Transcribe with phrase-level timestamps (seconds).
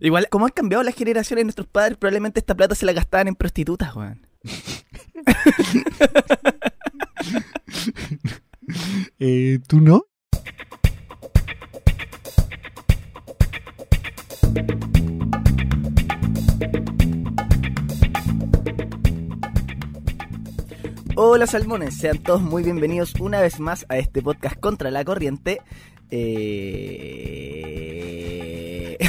[0.00, 3.28] Igual, como han cambiado las generaciones de nuestros padres, probablemente esta plata se la gastaban
[3.28, 4.26] en prostitutas, weón.
[9.18, 10.04] Eh, ¿Tú no?
[21.16, 25.62] Hola salmones, sean todos muy bienvenidos una vez más a este podcast contra la corriente.
[26.10, 28.27] Eh...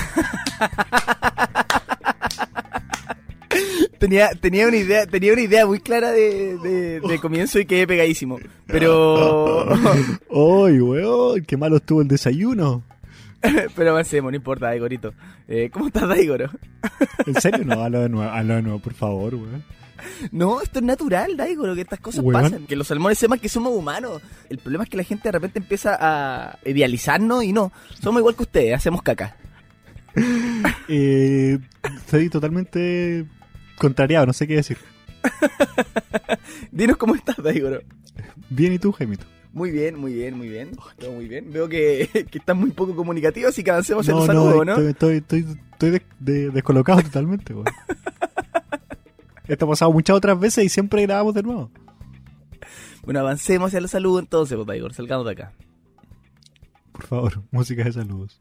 [4.00, 7.88] tenía, tenía una idea, tenía una idea muy clara de, de- de comienzo y quedé
[7.88, 8.40] pegadísimo.
[8.68, 9.68] Pero.
[9.70, 11.44] ¡Ay, weón!
[11.46, 12.84] ¡Qué malo estuvo el desayuno!
[13.76, 15.14] pero avancemos, no importa, Daigorito.
[15.48, 16.50] Eh, ¿Cómo estás, Daigoro?
[17.26, 17.64] ¿En serio?
[17.66, 19.64] No, hazlo de nuevo, hazlo de nuevo, por favor, weón.
[20.32, 22.42] No, esto es natural, Daigoro, que estas cosas Weón.
[22.44, 22.66] pasan.
[22.68, 24.22] Que los salmones sepan que somos humanos.
[24.50, 27.72] El problema es que la gente de repente empieza a idealizarnos y no.
[28.02, 29.36] Somos igual que ustedes, hacemos caca.
[30.92, 31.60] Eh,
[31.98, 33.26] estoy totalmente
[33.78, 34.78] contrariado, no sé qué decir.
[36.72, 37.82] Dinos cómo estás, Daigoro.
[38.50, 39.26] Bien, ¿y tú, Jaimito?
[39.54, 40.72] Muy bien, muy bien, muy bien.
[40.98, 41.52] Todo muy bien.
[41.52, 44.72] Veo que, que estás muy poco comunicativo, así que avancemos No, los no, saludos, ¿no?
[44.74, 47.66] estoy, estoy, estoy, estoy de- de- descolocado totalmente, weón.
[49.48, 51.72] Esto ha pasado muchas otras veces y siempre grabamos de nuevo.
[53.04, 54.94] Bueno, avancemos hacia los saludos entonces, pues, Daigoro.
[54.94, 55.54] Salgamos de acá.
[56.92, 58.38] Por favor, música de saludos.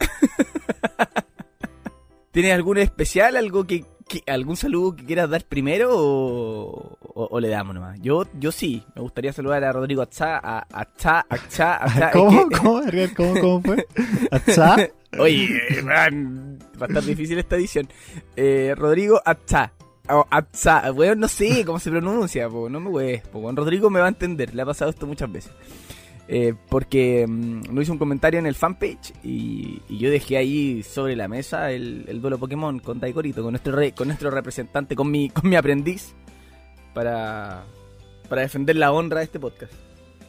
[2.30, 7.40] ¿Tienes algún especial, algo que, que- algún saludo que quieras dar primero o, o- o
[7.40, 7.98] le damos nomás?
[8.00, 11.80] Yo, yo sí, me gustaría saludar a Rodrigo Atza, a Atza, Atza.
[11.86, 12.48] es ¿Cómo?
[12.48, 12.82] que- ¿Cómo?
[13.16, 13.86] ¿Cómo, cómo fue?
[14.30, 14.76] ¿Atzá?
[15.18, 15.48] Oye,
[15.84, 17.88] man, va a estar difícil esta edición.
[18.36, 19.72] Eh, Rodrigo Atza.
[20.10, 23.22] O Atza, weón, no sé cómo se pronuncia, po, no me wees.
[23.32, 25.52] Rodrigo me va a entender, le ha pasado esto muchas veces.
[26.30, 31.16] Eh, porque mm, no hizo un comentario en el fanpage y, yo dejé ahí sobre
[31.16, 35.10] la mesa el, el duelo Pokémon con Daikorito, con nuestro re- con nuestro representante, con
[35.10, 36.14] mi, con mi aprendiz,
[36.92, 37.64] para,
[38.28, 39.72] para defender la honra de este podcast.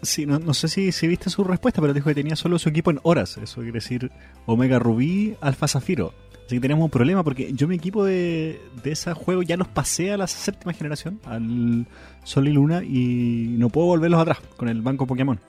[0.02, 2.70] Sí, no, no sé si, si viste su respuesta, pero dijo que tenía solo su
[2.70, 3.38] equipo en horas.
[3.38, 4.10] Eso quiere decir
[4.46, 6.14] Omega Rubí, Alfa Zafiro.
[6.46, 9.68] Así que tenemos un problema porque yo mi equipo de, de ese juego ya los
[9.68, 11.86] pasé a la séptima generación, al
[12.24, 15.40] Sol y Luna, y no puedo volverlos atrás con el banco Pokémon.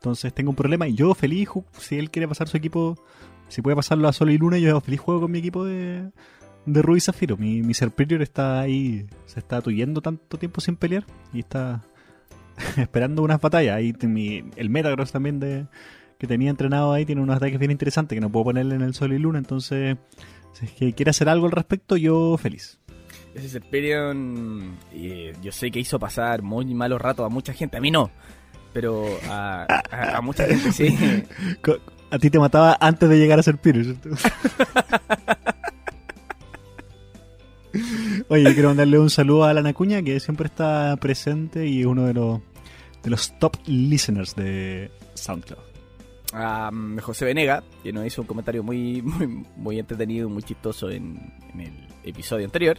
[0.00, 2.96] Entonces tengo un problema y yo feliz, si él quiere pasar su equipo,
[3.48, 6.08] si puede pasarlo a Sol y Luna, yo feliz juego con mi equipo de,
[6.64, 7.36] de Rubí y Zafiro.
[7.36, 11.82] Mi, mi Serperior está ahí, se está tuyendo tanto tiempo sin pelear y está
[12.78, 13.78] esperando unas batallas.
[14.04, 15.66] Mi- el Metagross también de
[16.18, 18.94] que tenía entrenado ahí tiene unos ataques bien interesantes que no puedo ponerle en el
[18.94, 19.38] Sol y Luna.
[19.38, 19.98] Entonces,
[20.54, 22.78] si es que quiere hacer algo al respecto, yo feliz.
[23.34, 27.80] Ese Serperion, eh, yo sé que hizo pasar muy malos ratos a mucha gente, a
[27.80, 28.10] mí no,
[28.72, 30.96] pero a, a- a mucha gente sí.
[32.10, 34.10] A ti te mataba antes de llegar a ser Pyrrhus, ¿cierto?
[38.28, 42.04] Oye, quiero mandarle un saludo a Lana Cuña, que siempre está presente y es uno
[42.06, 42.40] de los,
[43.02, 45.60] de los top listeners de SoundCloud.
[46.32, 46.70] A
[47.00, 51.60] José Venega, que nos hizo un comentario muy, muy, muy entretenido, muy chistoso en, en
[51.60, 51.72] el
[52.04, 52.78] episodio anterior.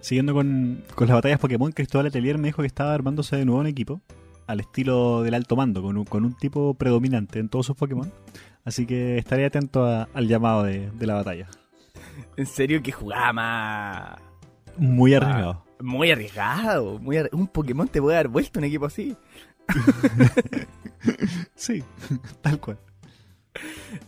[0.00, 3.60] Siguiendo con, con las batallas Pokémon, Cristóbal Atelier me dijo que estaba armándose de nuevo
[3.60, 4.02] un equipo,
[4.46, 8.12] al estilo del alto mando, con un, con un tipo predominante en todos sus Pokémon.
[8.64, 11.48] Así que estaré atento a- al llamado de, de la batalla.
[12.36, 14.16] En serio que jugaba más...
[14.76, 15.64] Muy arriesgado.
[15.80, 19.16] Muy arriesgado, muy un Pokémon te puede dar vuelta un equipo así.
[21.54, 21.82] Sí,
[22.40, 22.78] tal cual.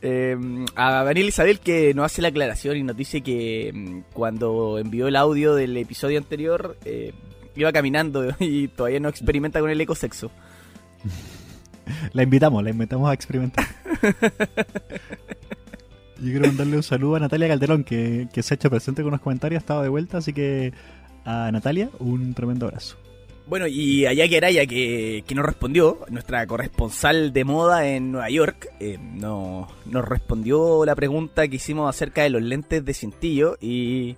[0.03, 0.37] Eh,
[0.75, 5.07] a Daniel Isabel que nos hace la aclaración y nos dice que mm, cuando envió
[5.07, 7.13] el audio del episodio anterior eh,
[7.57, 10.31] iba caminando y todavía no experimenta con el ecosexo.
[12.13, 13.65] La invitamos, la invitamos a experimentar.
[16.19, 19.09] Yo quiero mandarle un saludo a Natalia Calderón, que, que se ha hecho presente con
[19.09, 20.73] unos comentarios, ha estado de vuelta, así que
[21.25, 22.97] a Natalia un tremendo abrazo.
[23.47, 28.29] Bueno, y a Jackie Araya que, que nos respondió, nuestra corresponsal de moda en Nueva
[28.31, 33.57] York, eh, no- nos respondió la pregunta que hicimos acerca de los lentes de cintillo
[33.61, 34.17] y,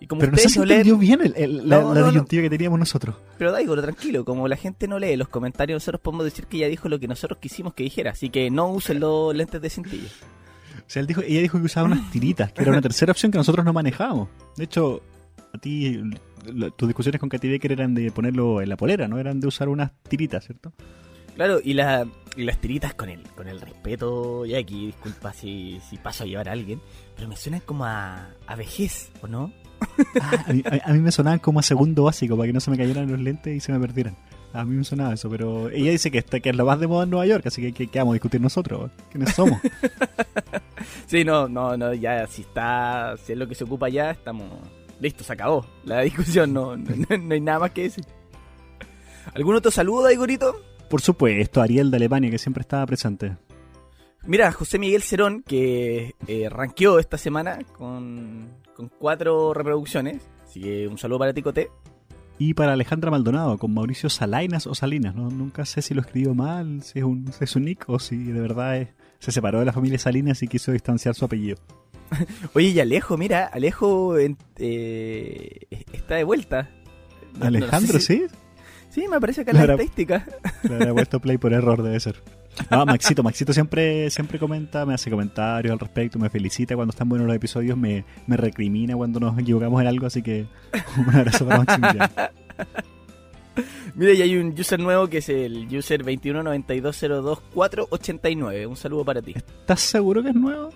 [0.00, 2.00] y como Pero no sé si no leen- entendió bien el- el- la, No, la
[2.00, 3.16] no, disyuntiva que teníamos nosotros.
[3.38, 6.68] Pero Daigoro, tranquilo, como la gente no lee los comentarios, nosotros podemos decir que ella
[6.68, 10.08] dijo lo que nosotros quisimos que dijera, así que no usen los lentes de cintillo.
[10.08, 13.32] O sea, él dijo, ella dijo que usaba unas tiritas, que era una tercera opción
[13.32, 14.28] que nosotros no manejábamos.
[14.56, 15.00] De hecho,
[15.54, 15.98] a ti,
[16.52, 19.46] la- tus discusiones con Katy Becker eran de ponerlo en la polera, no eran de
[19.46, 20.72] usar unas tiritas, ¿cierto?
[21.34, 22.06] Claro, y, la,
[22.36, 26.26] y las tiritas con el, con el respeto, y aquí disculpa si, si paso a
[26.26, 26.80] llevar a alguien,
[27.14, 29.52] pero me suenan como a, a vejez, ¿o no?
[30.20, 32.60] Ah, a, mí, a- a mí me sonaban como a segundo básico para que no
[32.60, 34.16] se me cayeran los lentes y se me perdieran.
[34.52, 36.86] A mí me sonaba eso, pero ella dice que, está, que es lo más de
[36.86, 38.90] moda en Nueva York, así que ¿qué, qué vamos a discutir nosotros?
[39.12, 39.60] ¿Quiénes somos?
[41.06, 44.48] sí, no, no, no, ya si está, si es lo que se ocupa ya, estamos
[45.00, 46.86] listo, se acabó la discusión, no, no,
[47.18, 48.04] no hay nada más que decir.
[49.34, 50.56] ¿Algún otro saludo, Igorito?
[50.88, 53.36] Por supuesto, Ariel de Alemania, que siempre estaba presente.
[54.26, 60.20] Mira, José Miguel Cerón, que eh, ranqueó esta semana con, con cuatro reproducciones.
[60.44, 61.70] Así que un saludo para Ticote.
[62.38, 65.14] Y para Alejandra Maldonado, con Mauricio Salinas o Salinas.
[65.14, 65.30] ¿no?
[65.30, 68.16] Nunca sé si lo escribió mal, si es un, si es un nick o si
[68.24, 68.88] de verdad es,
[69.20, 71.56] se separó de la familia Salinas y quiso distanciar su apellido.
[72.54, 74.28] Oye, y Alejo, mira, Alejo eh,
[75.92, 76.68] está de vuelta.
[77.34, 78.34] No- no Alejandro, sé si- ¿sí?
[78.90, 80.26] Sí, me aparece acá en la estadística.
[80.62, 82.22] Le habrá puesto play por error, debe ser.
[82.70, 87.08] No, Maxito, Maxito siempre, siempre comenta, me hace comentarios al respecto, me felicita cuando están
[87.08, 90.46] buenos los episodios, me, me recrimina cuando nos equivocamos en algo, así que
[90.96, 92.08] un abrazo para Maximiliano.
[93.94, 98.68] Mira, y hay un user nuevo que es el user 219202489.
[98.68, 99.32] Un saludo para ti.
[99.34, 100.70] ¿Estás seguro que es nuevo?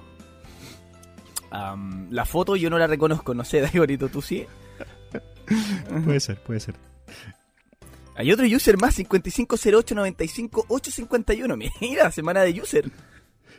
[2.11, 4.47] La foto yo no la reconozco, no sé, Daigorito, tú sí.
[6.05, 6.77] Puede ser, puede ser.
[8.21, 11.71] Hay otro user más, 5508950851.
[11.81, 12.91] Mira, semana de user.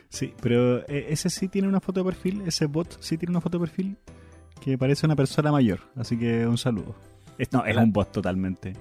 [0.08, 3.40] Sí, pero eh, ese sí tiene una foto de perfil, ese bot sí tiene una
[3.40, 3.96] foto de perfil
[4.62, 6.94] que parece una persona mayor, así que un saludo.
[7.50, 8.74] No, es un bot totalmente.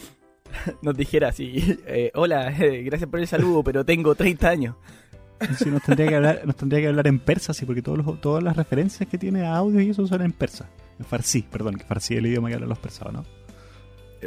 [0.82, 4.76] Nos dijera así, eh, hola, eh, gracias por el saludo, pero tengo 30 años.
[5.58, 8.20] Sí, nos tendría que hablar, nos tendría que hablar en persa, sí, porque todos los-
[8.20, 10.68] todas las referencias que tiene a audio y eso son en persa.
[10.98, 13.24] En farsi, perdón, que farsi es el idioma que hablan los persados, ¿no?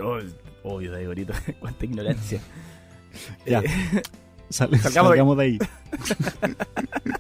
[0.04, 0.18] Oh,
[0.64, 2.40] obvio, Daigorito, cuánta ignorancia.
[3.46, 3.60] Ya.
[3.60, 3.68] Eh,
[4.50, 5.60] Sal- Salgamos de- salgamos de ahí.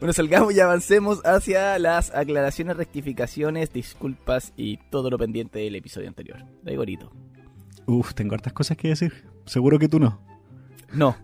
[0.00, 6.08] bueno, salgamos y avancemos hacia las aclaraciones, rectificaciones, disculpas y todo lo pendiente del episodio
[6.08, 6.44] anterior.
[6.62, 7.12] Daigorito.
[7.86, 9.24] Uf, tengo hartas cosas que decir.
[9.46, 10.20] Seguro que tú no.
[10.92, 11.16] No,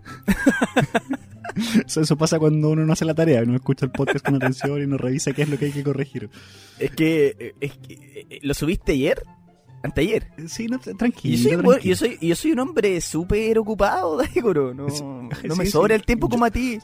[1.87, 4.81] Eso, eso pasa cuando uno no hace la tarea, no escucha el podcast con atención
[4.81, 6.29] y no revisa qué es lo que hay que corregir.
[6.79, 9.23] es que, eh, es que eh, ¿lo subiste ayer?
[9.85, 10.27] Anteayer.
[10.47, 11.37] Sí, no, tranquilo.
[11.37, 11.79] yo soy, tranquilo.
[11.83, 14.73] yo soy, y yo soy un hombre súper ocupado, Daigoro.
[14.73, 14.87] No,
[15.43, 16.79] no me sobra el tiempo Yo- como a ti.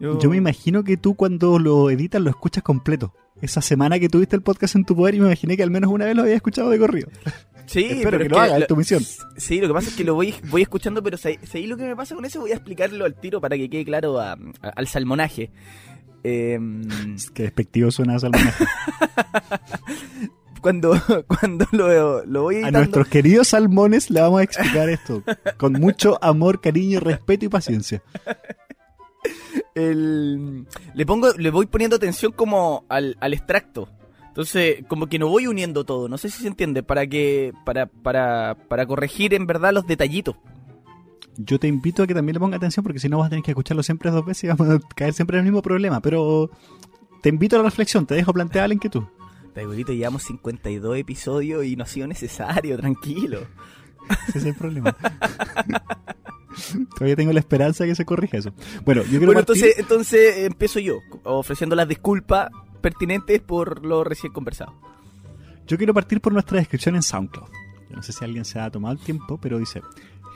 [0.00, 3.12] Yo me imagino que tú cuando lo editas lo escuchas completo.
[3.42, 5.90] Esa semana que tuviste el podcast en tu poder, y me imaginé que al menos
[5.90, 7.08] una vez lo habías escuchado de corrido.
[7.66, 9.02] Sí, Espero pero que es lo hagas, es tu misión.
[9.36, 11.84] Sí, lo que pasa es que lo voy, voy escuchando, pero si si lo que
[11.84, 14.68] me pasa con eso, voy a explicarlo al tiro para que quede claro a- a-
[14.74, 15.50] al salmonaje.
[16.22, 16.82] Em,
[17.34, 18.64] Qué despectivo suena esa almanaque.
[20.60, 20.92] cuando,
[21.26, 25.22] cuando lo, lo voy A editando, nuestros queridos salmones le vamos a explicar esto
[25.56, 28.02] con mucho amor, cariño, respeto y paciencia.
[29.74, 33.88] el- le pongo, le voy poniendo atención como al, al extracto.
[34.28, 37.86] Entonces, como que no voy uniendo todo, no sé si se entiende, para que, para,
[37.86, 40.36] para, para corregir en verdad los detallitos.
[41.36, 43.42] Yo te invito a que también le ponga atención porque si no vas a tener
[43.44, 46.00] que escucharlo siempre dos veces y vamos a caer siempre en el mismo problema.
[46.00, 46.50] Pero
[47.22, 49.02] te invito a la reflexión, te dejo plantear la inquietud.
[49.54, 53.40] Daigorito, llevamos 52 episodios y no ha sido necesario, tranquilo.
[54.28, 54.96] Ese es el problema.
[56.94, 58.52] Todavía tengo la esperanza de que se corrija eso.
[58.84, 62.50] Bueno, yo quiero Bueno, entonces eh, empiezo yo, ofreciendo las disculpas
[62.80, 64.74] pertinentes por lo recién conversado.
[65.66, 67.48] Yo quiero partir por nuestra descripción en SoundCloud.
[67.88, 69.82] Yo no sé si alguien se ha tomado el tiempo, pero dice: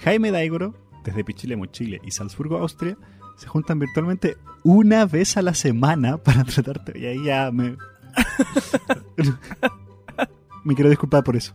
[0.00, 0.74] Jaime Daigoro,
[1.04, 2.96] desde Pichilemu, Chile y Salzburgo, Austria,
[3.36, 6.98] se juntan virtualmente una vez a la semana para tratarte.
[6.98, 7.76] Y ahí ya me.
[10.64, 11.52] me quiero disculpar por eso.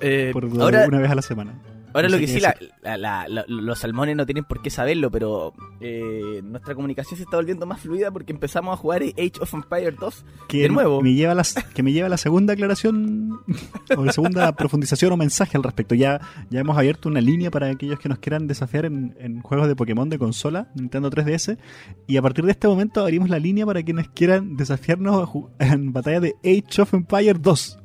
[0.00, 1.54] Eh, Por ahora, una vez a la semana.
[1.94, 2.54] Ahora no lo que sí, la-
[2.96, 7.36] la- la- los salmones no tienen por qué saberlo, pero eh, nuestra comunicación se está
[7.36, 10.24] volviendo más fluida porque empezamos a jugar Age of Empires 2.
[10.48, 11.00] Que de nuevo.
[11.02, 11.34] Me lleva
[11.74, 13.40] que me lleva a la segunda aclaración
[13.96, 15.94] o la segunda profundización o mensaje al respecto.
[15.94, 16.20] Ya,
[16.50, 19.76] ya hemos abierto una línea para aquellos que nos quieran desafiar en, en juegos de
[19.76, 21.58] Pokémon de consola, Nintendo 3DS.
[22.06, 25.28] Y a partir de este momento abrimos la línea para quienes quieran desafiarnos
[25.58, 27.78] en batalla de Age of Empire 2.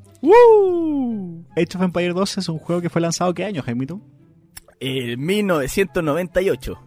[1.55, 4.01] Age of Empire 2 es un juego que fue lanzado ¿qué año, Jaimito?
[4.79, 6.79] El 1998.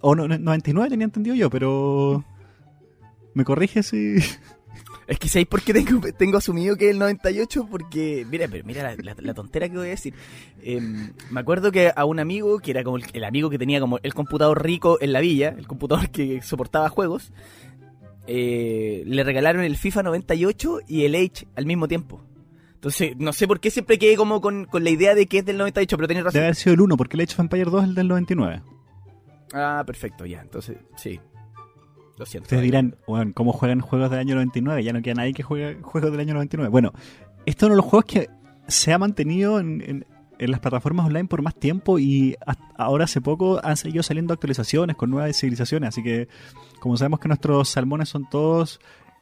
[0.00, 2.24] O no, no, 99 tenía entendido yo, pero...
[3.34, 4.16] ¿Me corriges si...?
[5.08, 7.68] Es que ¿sabéis por qué tengo, tengo asumido que es el 98?
[7.70, 10.14] Porque, mira, pero mira la, la- la tontera que voy a decir.
[10.62, 13.78] Em, me acuerdo que a un amigo, que era como el, el amigo que tenía
[13.78, 17.30] como el computador rico en la villa, el computador que soportaba juegos,
[18.26, 22.22] eh, le regalaron el FIFA 98 y el Age al mismo tiempo.
[22.74, 25.44] Entonces, no sé por qué siempre quedé como con, con la idea de que es
[25.44, 26.34] del 98, pero tenés razón.
[26.34, 28.62] Debe haber sido el 1, porque el Age of Empire 2 es el del 99.
[29.54, 30.40] Ah, perfecto, ya.
[30.42, 31.18] Entonces, sí.
[32.18, 32.46] Lo siento.
[32.46, 34.82] Ustedes dirán, bueno, ¿cómo juegan juegos del año 99?
[34.84, 36.70] Ya no queda nadie que juegue juegos del año 99.
[36.70, 36.92] Bueno,
[37.44, 38.28] este es uno de los juegos que
[38.68, 40.06] se ha mantenido en, en-
[40.38, 42.36] en las plataformas online por más tiempo y
[42.76, 46.28] ahora hace poco han seguido saliendo actualizaciones con nuevas civilizaciones, así que
[46.86, 48.78] como sabemos que nuestros salmones son todos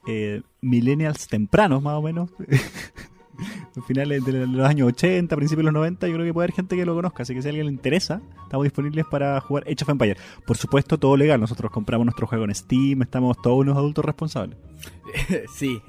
[0.06, 2.28] eh, millennials tempranos más o menos,
[3.86, 6.76] finales de los años 80, principios de los 90, yo creo que puede haber gente
[6.76, 9.78] que lo conozca, así que si a alguien le interesa, estamos disponibles para jugar Age
[9.80, 10.18] of Empire.
[10.46, 14.58] Por supuesto, todo legal, nosotros compramos nuestro juego en Steam, estamos todos unos adultos responsables.
[15.54, 15.80] Sí,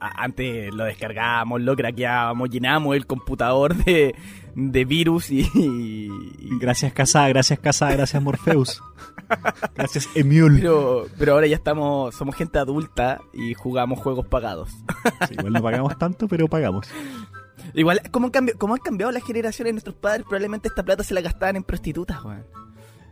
[0.00, 4.16] antes lo descargábamos, lo craqueábamos, llenamos el computador de,
[4.56, 6.08] de virus y,
[6.58, 8.82] Gracias Casa, gracias Casa, gracias Morpheus.
[9.74, 10.60] gracias Emule.
[10.60, 14.70] Pero, pero ahora ya estamos, somos gente adulta y jugamos juegos pagados.
[15.30, 16.88] igual no pagamos tanto, pero pagamos.
[17.74, 21.02] Igual, como han, cambiado, como han cambiado las generaciones de nuestros padres, probablemente esta plata
[21.02, 22.46] se la gastaban en prostitutas, weón.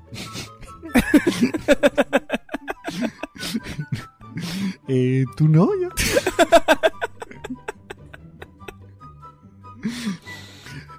[4.88, 5.90] eh, ¿Tu novio?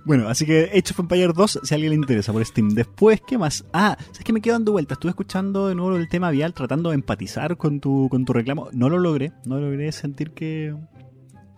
[0.08, 2.70] Bueno, así que Age of Empire 2, si a alguien le interesa por Steam.
[2.70, 3.66] Después, ¿qué más?
[3.74, 4.96] Ah, ¿sabes que me quedo dando vueltas?
[4.96, 8.70] Estuve escuchando de nuevo el tema vial, tratando de empatizar con tu, con tu reclamo.
[8.72, 10.74] No lo logré, no logré sentir que,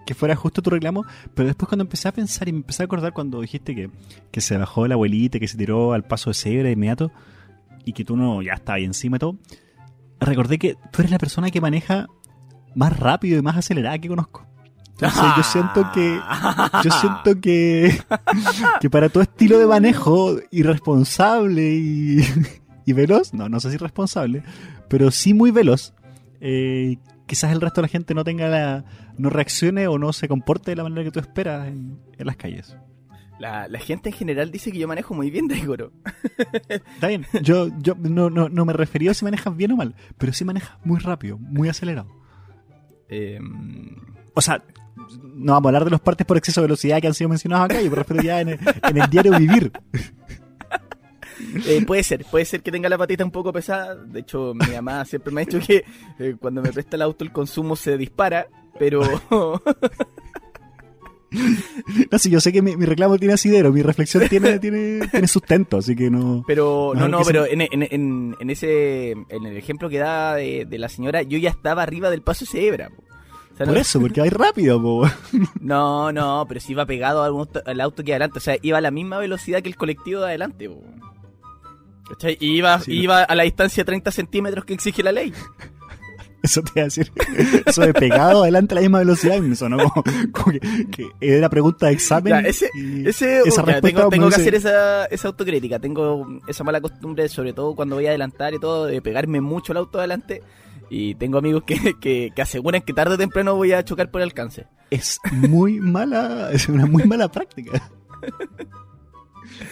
[0.04, 2.86] que fuera justo tu reclamo, pero después cuando empecé a pensar y me empecé a
[2.86, 3.92] acordar cuando dijiste que,
[4.32, 7.12] que se bajó la abuelita, que se tiró al paso de cebra inmediato
[7.86, 9.38] y que tú no ya estaba ahí encima y todo,
[10.20, 12.08] recordé que tú eres la persona que maneja
[12.74, 14.48] más rápido y más acelerada que conozco.
[15.02, 16.20] Entonces yo siento que
[16.84, 18.02] yo siento que,
[18.82, 22.20] que para tu estilo de manejo irresponsable y,
[22.86, 24.44] y veloz, no, no sé si irresponsable,
[24.90, 25.94] pero sí muy veloz,
[26.42, 28.84] eh, quizás el resto de la gente no tenga la,
[29.18, 32.76] no reaccione o no se comporte de la manera que tú esperas en, las calles.
[33.40, 35.94] La, gente en general dice que yo manejo muy bien, Daigoro.
[36.68, 39.96] Está bien, yo, yo no, no, no me refería a si manejas bien o mal,
[40.18, 42.10] pero sí manejas muy rápido, muy acelerado.
[43.08, 43.96] Em,
[44.34, 44.64] o sea,
[45.22, 47.66] no vamos a hablar de los partes por exceso de velocidad que han sido mencionados
[47.66, 49.72] acá, yo me refiero ya en el, diario vivir.
[51.66, 53.96] Eh, puede ser, puede ser que tenga la patita un poco pesada.
[53.96, 55.86] De hecho, mi mamá siempre me ha dicho que
[56.20, 58.48] eh, cuando me presta el auto el consumo se dispara,
[58.78, 59.02] pero...
[62.12, 65.78] No, sí, yo sé que mi, reclamo tiene asidero, mi reflexión tiene, tiene, tiene sustento,
[65.78, 66.44] así que no.
[66.48, 70.90] Pero, no, no, pero en, en, en, ese, en el ejemplo que da de, la
[70.90, 72.90] señora, yo ya estaba arriba del paso cebra.
[73.66, 75.10] Por eso, porque hay rápido, po.
[75.60, 78.40] No, no, pero si iba pegado al auto, que adelante.
[78.40, 80.82] O sea, iba a la misma velocidad que el colectivo de adelante, po.
[82.40, 85.34] Y iba, iba a la distancia de 30 centímetros que exige la ley.
[86.42, 87.12] Eso te iba a decir.
[87.66, 89.78] Eso de pegado adelante a la misma velocidad me sonó
[90.32, 90.52] como,
[90.90, 92.46] que, era pregunta de examen.
[92.46, 92.70] ese,
[93.06, 93.42] ese,
[93.82, 95.80] tengo, tengo que hacer esa, esa autocrítica.
[95.80, 99.74] Tengo esa mala costumbre, sobre todo cuando voy a adelantar y todo, de pegarme mucho
[99.74, 100.42] el auto adelante
[100.90, 104.68] y tengo amigos que, que, aseguran que tarde o temprano voy a chocar por alcance.
[104.90, 107.92] Es muy mala, es una muy mala práctica.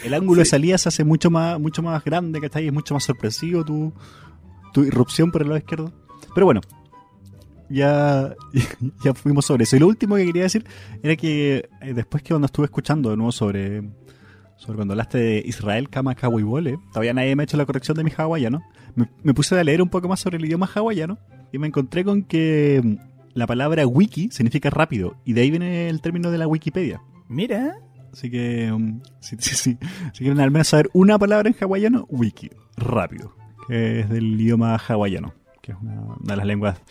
[0.03, 2.67] El ángulo de salida se hace mucho más, mucho más grande, ¿cachai?
[2.67, 3.93] Es mucho más sorpresivo tu,
[4.73, 5.93] tu irrupción por el lado izquierdo.
[6.33, 6.61] Pero bueno,
[7.69, 8.35] ya,
[9.03, 9.75] ya fuimos sobre eso.
[9.75, 10.65] Y lo último que quería decir
[11.03, 13.83] era que eh, después que cuando estuve escuchando de nuevo sobre,
[14.57, 17.97] sobre cuando hablaste de Israel, Kama, y Wole, todavía nadie me ha hecho la corrección
[17.97, 18.61] de mi hawaiano
[19.23, 21.17] me, puse a leer un poco más sobre el idioma hawaiano
[21.51, 22.95] y me encontré con que mm,
[23.33, 27.01] la palabra wiki significa rápido y de ahí viene el término de la Wikipedia.
[27.27, 27.77] Mira.
[28.11, 29.77] Así que mm, si, si,
[30.17, 33.35] quieren al menos saber una palabra en hawaiano, wiki, rápido,
[33.67, 36.81] que es del idioma hawaiano, que es una, de las lenguas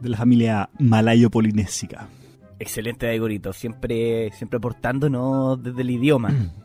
[0.00, 2.08] de la familia malayo-polinésica.
[2.60, 6.30] Excelente, Daigorito, siempre, siempre aportándonos desde el idioma.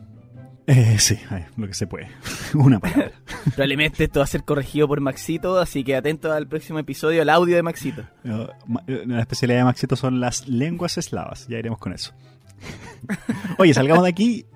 [0.70, 1.18] Eh, sí,
[1.56, 2.08] lo que se puede.
[2.54, 3.10] Una palabra.
[3.56, 7.28] Probablemente esto va a ser corregido por Maxito, así que atento al próximo episodio, el
[7.28, 8.04] audio de Maxito.
[8.22, 12.12] Eh, la especialidad de Maxito son las lenguas eslavas, ya iremos con eso.
[13.58, 14.46] Oye, salgamos de aquí.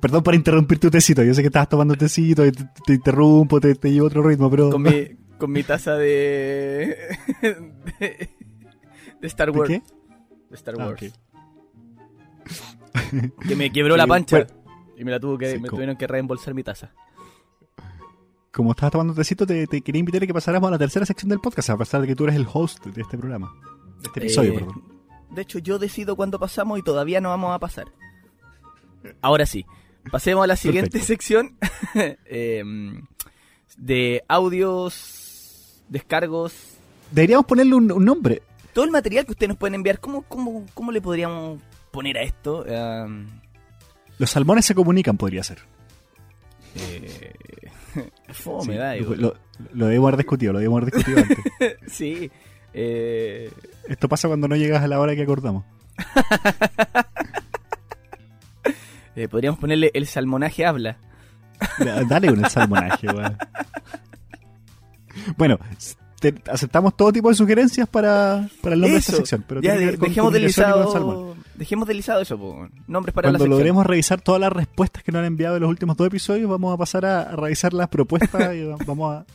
[0.00, 2.44] perdón por interrumpir tu tecito, yo sé que estabas tomando tecito,
[2.86, 4.70] te, interrumpo, te, llevo otro ritmo, pero...
[4.70, 6.96] Con mi, con mi taza de...
[9.20, 9.68] de, Star Wars.
[9.68, 9.84] ¿De qué?
[10.48, 11.12] De Star ah, Wars.
[13.48, 14.46] Que me quebró la pancha.
[14.96, 16.92] Y me la tuvo que, me tuvieron que reembolsar mi taza.
[18.50, 21.30] Como estabas tomando tecito, te, te, quería invitar a que pasáramos a la tercera sección
[21.30, 23.50] del podcast, a pesar de que tú eres el host de este programa.
[24.00, 24.92] De este episodio, eh, perdón.
[25.30, 27.86] De hecho, yo decido cuándo pasamos y todavía no vamos a pasar.
[29.22, 29.64] Ahora sí,
[30.10, 31.56] pasemos a la siguiente sección
[32.26, 33.06] em,
[33.78, 36.52] de audios, descargos.
[37.10, 38.42] Deberíamos ponerle un, nombre.
[38.74, 42.22] Todo el material que ustedes nos pueden enviar, ¿cómo, cómo, cómo le podríamos poner a
[42.22, 42.66] esto?
[42.66, 43.26] Em,
[44.22, 45.58] los salmones se comunican, podría ser.
[46.76, 47.32] Eh,
[48.32, 49.34] fome, da, lo,
[49.74, 51.38] lo, debemos haber discutido, lo debemos haber discutido antes.
[51.92, 52.30] sí.
[52.72, 53.50] Eh...
[53.88, 55.64] Esto pasa cuando no llegas a la hora que acordamos.
[59.14, 60.96] Eh, podríamos ponerle el salmonaje habla.
[61.78, 63.36] Da- Dale con el salmonaje, weón.
[65.36, 65.58] Bueno,
[66.30, 69.44] te- aceptamos todo tipo de sugerencias para, para el nombre de esta sección.
[69.46, 71.36] Pero ya, de- dejemos deslizado.
[71.54, 72.68] Dejemos deslizado eso, po.
[72.86, 75.70] Nombres para Cuando la logremos revisar todas las respuestas que nos han enviado en los
[75.70, 79.26] últimos dos episodios, vamos a pasar a, a revisar las propuestas y va- vamos a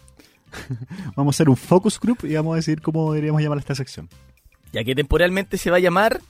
[1.15, 4.09] vamos a hacer un focus group y vamos a decidir cómo deberíamos llamar esta sección.
[4.73, 6.21] Ya que temporalmente se va a llamar.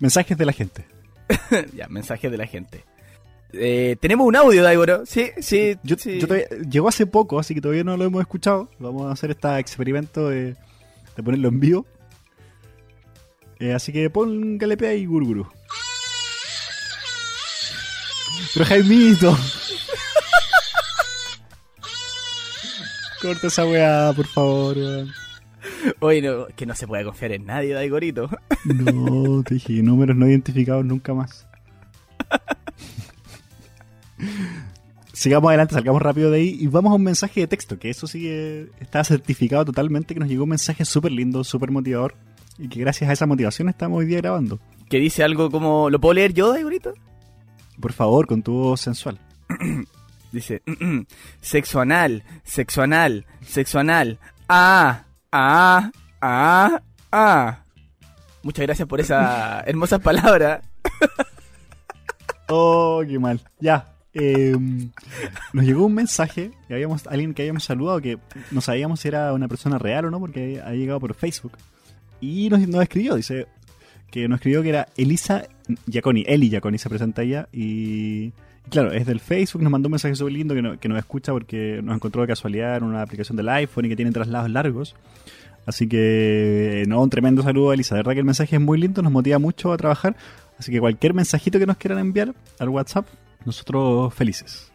[0.00, 0.84] Mensajes de la gente.
[1.74, 2.84] ya, mensajes de la gente.
[3.54, 5.04] Eh, tenemos un audio, Daigoro.
[5.06, 5.76] Sí, sí.
[5.82, 6.18] Yo, sí.
[6.18, 8.68] yo todavía- llegó hace poco, así que todavía no lo hemos escuchado.
[8.78, 10.56] Vamos a hacer este experimento de,
[11.16, 11.86] de ponerlo en vivo.
[13.58, 15.46] Eh, así que pon Galepea y Gurguru.
[18.54, 19.38] Pero Jaimito.
[23.20, 24.76] Corta esa weá, por favor.
[24.76, 25.12] weón.
[26.00, 28.28] Oye, no, que no se puede confiar en nadie, Daigorito.
[28.64, 31.46] No, te dije números no identificados nunca más.
[35.22, 38.08] Sigamos adelante, salgamos rápido de ahí y vamos a un mensaje de texto, que eso
[38.08, 42.16] sí eh, está certificado totalmente, que nos llegó un mensaje súper lindo, súper motivador
[42.58, 44.58] y que gracias a esa motivación estamos hoy día grabando.
[44.90, 45.90] Que dice algo como.
[45.90, 46.92] ¿Lo puedo leer yo, Daigorito?
[47.80, 49.16] Por favor, con tu voz sensual.
[50.32, 50.60] Dice,
[51.40, 54.18] sexo anal, sexo anal, sexo anal.
[54.48, 57.64] Ah, ah, ah, ah.
[58.42, 60.62] Muchas gracias por esa hermosa palabra.
[62.48, 63.40] Oh, qué mal.
[63.60, 63.91] Ya.
[64.14, 64.56] Eh,
[65.52, 68.18] nos llegó un mensaje que habíamos, alguien que habíamos saludado que
[68.50, 71.52] no sabíamos si era una persona real o no porque ha llegado por Facebook.
[72.20, 73.46] Y nos, nos escribió, dice
[74.10, 75.44] que nos escribió que era Elisa
[75.90, 79.92] Giaconi, Eli Giaconi se presenta ella y, y claro, es del Facebook, nos mandó un
[79.92, 83.00] mensaje súper lindo que, no- que nos escucha porque nos encontró de casualidad en una
[83.02, 84.94] aplicación del iPhone y que tiene traslados largos.
[85.64, 87.94] Así que, no, un tremendo saludo a Elisa.
[87.94, 90.16] De verdad que el mensaje es muy lindo, nos motiva mucho a trabajar.
[90.58, 93.06] Así que cualquier mensajito que nos quieran enviar al WhatsApp,
[93.46, 94.72] nosotros felices.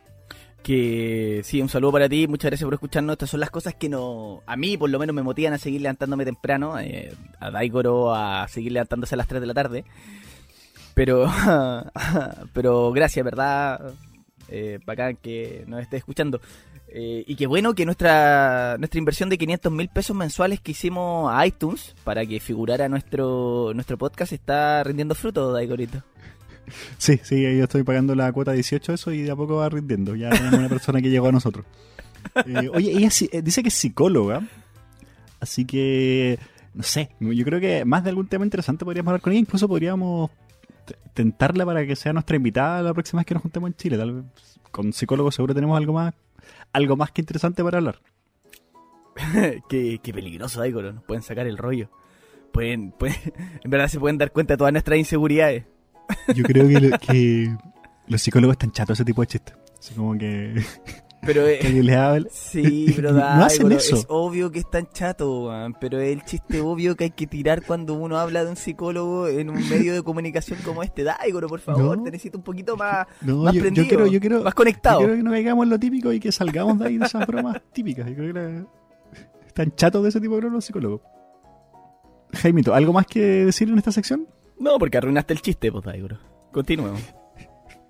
[0.64, 3.14] Que sí, un saludo para ti, muchas gracias por escucharnos.
[3.14, 5.82] Estas son las cosas que no, a mí por lo menos me motivan a seguir
[5.82, 9.86] levantándome temprano, eh, a Daigoro a seguir levantándose a las 3 de la tarde.
[10.94, 11.32] Pero,
[12.54, 13.94] pero gracias, ¿verdad?
[14.50, 16.42] Eh, bacán que nos esté escuchando.
[16.90, 21.32] Eh, y qué bueno que nuestra nuestra inversión de 500 mil pesos mensuales que hicimos
[21.34, 26.02] a iTunes para que figurara nuestro nuestro podcast está rindiendo fruto, Daigorito.
[26.98, 30.16] Sí, sí, yo estoy pagando la cuota 18 eso y de a poco va rindiendo.
[30.16, 31.66] Ya tenemos una persona que llegó a nosotros.
[32.46, 34.42] Eh, oye, ella eh, dice que es psicóloga,
[35.40, 36.40] así que,
[36.74, 39.40] no sé, yo creo que más de algún tema interesante podríamos hablar con ella.
[39.40, 40.32] Incluso podríamos
[41.14, 43.98] tentarla para que sea nuestra invitada la próxima vez que nos juntemos en Chile.
[43.98, 44.26] Tal vez
[44.72, 46.14] con psicólogos seguro tenemos algo más,
[46.74, 48.00] algo más que interesante para hablar.
[49.70, 50.94] qué, qué peligroso, Daigoro.
[50.94, 51.90] Nos pueden sacar el rollo.
[52.52, 53.18] Pueden, pueden,
[53.64, 55.66] en verdad se pueden dar cuenta de todas nuestras inseguridades.
[56.34, 57.56] Yo creo que, lo- que
[58.08, 59.56] los psicólogos están chatos ese tipo de chistes.
[59.80, 60.56] Así como que,
[61.22, 62.28] Pero que eh, les habla.
[62.32, 63.96] sí, pero No Daigoro, hacen eso.
[63.98, 67.64] es obvio que es tan chato, pero es el chiste obvio que hay que tirar
[67.64, 71.04] cuando uno habla de un psicólogo en un medio de comunicación como este.
[71.04, 72.04] Daigoro, por favor, No.
[72.04, 75.00] te necesito un poquito más, No, más yo, yo prendido, quiero, yo quiero, más conectado.
[75.02, 77.26] Yo creo que no caigamos en lo típico y que salgamos de ahí de esas
[77.28, 78.08] bromas típicas.
[78.10, 78.66] Yo creo que la-
[79.48, 81.02] están chatos de ese tipo de bromas los psicólogos.
[82.34, 84.28] Jaimito, ¿algo más que decir en esta sección?
[84.60, 86.18] No, porque arruinaste el chiste, pues, Daigoro.
[86.52, 87.02] Continuemos.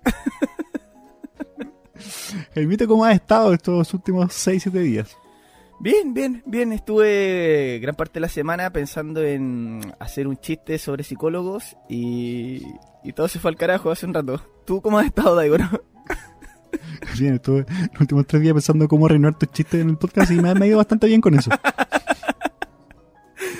[2.54, 5.16] Jaimito, ¿cómo has estado estos últimos 6-7 días?
[5.80, 6.72] Bien, bien, bien.
[6.72, 12.62] Estuve gran parte de la semana pensando en hacer un chiste sobre psicólogos y,
[13.04, 14.42] y todo se fue al carajo hace un rato.
[14.66, 15.64] ¿Tú cómo has estado, Daigoro?
[17.18, 20.34] Bien, estuve los últimos tres días pensando cómo arruinar tus chistes en el podcast y
[20.34, 21.50] me ha ido bastante bien con eso.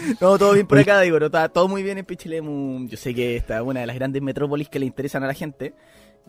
[0.21, 1.27] No, todo bien por acá, Daigoro.
[1.27, 2.87] Está todo muy bien en Pichilemu.
[2.89, 5.35] Yo sé que esta es una de las grandes metrópolis que le interesan a la
[5.35, 5.75] gente.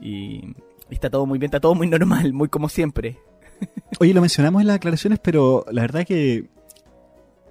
[0.01, 0.53] Y,
[0.89, 3.17] está todo muy bien, está todo muy normal, muy como siempre.
[3.99, 6.45] Oye, lo mencionamos en las aclaraciones, pero la verdad que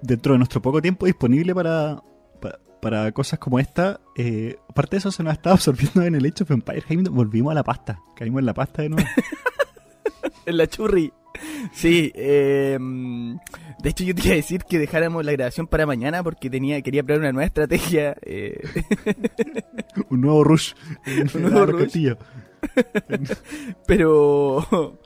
[0.01, 2.01] dentro de nuestro poco tiempo disponible para,
[2.39, 6.15] pa- para, cosas como esta, eh, aparte de eso se nos ha estado absorbiendo en
[6.15, 6.85] el Age of Empires.
[6.85, 9.07] Jaime, volvimos a la pasta, caímos en la pasta de nuevo.
[10.45, 11.13] En la churri.
[11.71, 12.77] Sí, eh,
[13.81, 16.81] de hecho yo te iba a decir que dejáramos la grabación para mañana porque tenía
[16.81, 18.15] quería probar una nueva estrategia.
[18.21, 18.59] eh,
[20.09, 20.73] Un nuevo rush.
[21.35, 22.13] Un nuevo rush.
[23.87, 24.97] Pero.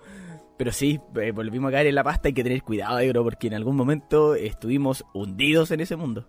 [0.57, 2.27] Pero sí, eh, volvimos a caer en la pasta.
[2.29, 6.27] Hay que tener cuidado, negro, porque en algún momento estuvimos hundidos en ese mundo.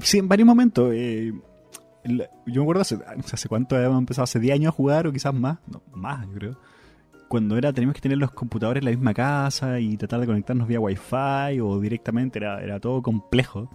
[0.00, 0.92] Sí, en varios momentos.
[0.94, 1.32] eh,
[2.04, 2.98] yo me acuerdo hace,
[3.32, 6.34] hace cuánto habíamos empezado, hace 10 años a jugar o quizás más, no, más yo
[6.34, 6.60] creo.
[7.28, 10.68] Cuando era, teníamos que tener los computadores en la misma casa y tratar de conectarnos
[10.68, 13.68] vía wifi o directamente, era, era todo complejo.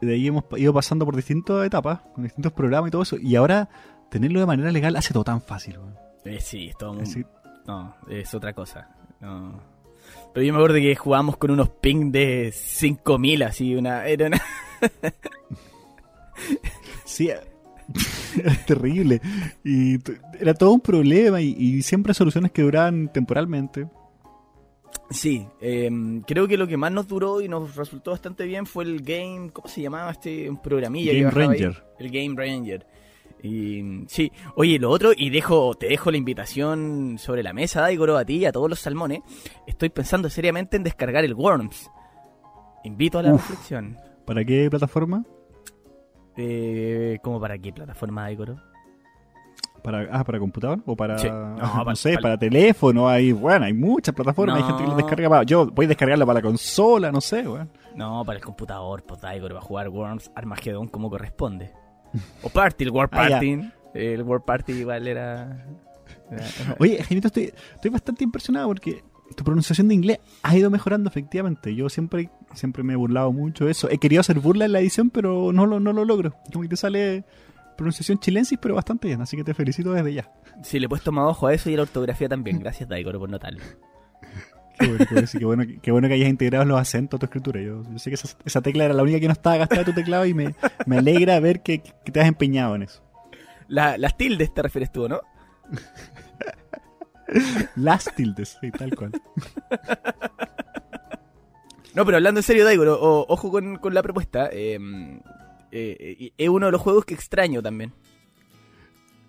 [0.00, 3.16] De ahí hemos ido pasando por distintas etapas, con distintos programas y todo eso.
[3.16, 3.68] Y ahora
[4.10, 5.78] tenerlo de manera legal hace todo tan fácil.
[6.24, 7.26] Eh, sí, es todo muy-
[7.66, 8.88] No, es otra cosa.
[9.20, 9.60] No.
[10.32, 14.06] Pero yo me acuerdo que jugábamos con unos ping de 5000, así, una.
[14.06, 14.40] Era una.
[17.04, 17.30] Sí,
[18.42, 19.20] era terrible.
[19.64, 19.98] Y
[20.40, 23.86] era todo un problema y, y siempre soluciones que duraban temporalmente.
[25.10, 28.84] Sí, em, creo que lo que más nos duró y nos resultó bastante bien fue
[28.84, 29.50] el game.
[29.52, 30.50] ¿Cómo se llamaba este?
[30.50, 31.48] Un programilla que Game ahí?
[31.48, 31.84] Ranger.
[31.98, 32.86] El Game Ranger.
[33.42, 38.18] Y sí, oye, lo otro, y dejo, te dejo la invitación sobre la mesa, Daigoro,
[38.18, 39.20] a ti y a todos los salmones.
[39.66, 41.88] Estoy pensando seriamente en descargar el Worms.
[42.84, 43.48] Invito a la Uf.
[43.48, 43.96] reflexión.
[44.26, 45.24] ¿Para qué plataforma?
[46.40, 48.56] Eh, ¿Cómo para qué plataforma, Daigoro?
[49.82, 50.80] ¿Para, ah, ¿para computador?
[50.86, 51.28] ¿O para, Sí.
[51.30, 53.08] no, No, para- sé, para- para teléfono?
[53.08, 54.56] Hay, bueno, hay muchas plataformas.
[54.56, 55.42] Hay gente que lo descarga para...
[55.44, 57.68] Yo voy a descargarlo para la consola, no sé, weón.
[57.96, 61.72] No, para el computador, pues Daigoro va a jugar Worms Armageddon como corresponde.
[62.42, 63.28] O Party, el War Ah.
[63.28, 63.60] Party.
[63.94, 65.66] el War Party igual era.
[66.30, 69.02] era- Oye, Jaimito, estoy, estoy bastante impresionado porque
[69.36, 71.74] tu pronunciación de inglés ha ido mejorando efectivamente.
[71.74, 73.88] Yo siempre, siempre me he burlado mucho de eso.
[73.90, 76.34] He querido hacer burla en la edición, pero no lo, no lo logro.
[76.52, 77.24] Como que te sale
[77.76, 79.20] pronunciación chilensis, pero bastante bien.
[79.20, 80.32] Así que te felicito desde ya.
[80.62, 82.58] Sí, le he puesto más ojo a eso y a la ortografía también.
[82.58, 83.60] Gracias, Daigoro, por notarlo.
[84.80, 84.86] Qué
[85.44, 87.60] bueno, qué bueno, qué que hayas integrado los acentos a tu escritura.
[87.60, 89.86] Yo, yo sé que esa, esa tecla era la única que no estaba gastada en
[89.86, 90.54] tu teclado y me,
[90.86, 93.02] me alegra ver que, que te has empeñado en eso.
[93.66, 95.20] La- las tildes te refieres tú, ¿no?
[97.76, 99.12] Las tildes, sí, tal cual.
[101.94, 104.48] No, pero hablando en serio, Daigoro, o- ojo con, con la propuesta.
[104.52, 104.78] eh,
[105.72, 107.92] eh, eh, es uno de los juegos que extraño también.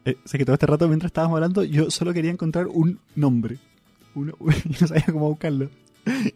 [0.05, 3.57] Eh, sé que todo este rato mientras estábamos hablando, yo solo quería encontrar un nombre.
[4.13, 4.33] Uno,
[4.65, 5.69] y no sabía cómo buscarlo.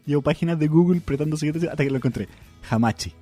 [0.06, 2.28] Llevo páginas de Google apretando siguientes hasta que lo encontré.
[2.68, 3.12] Hamachi.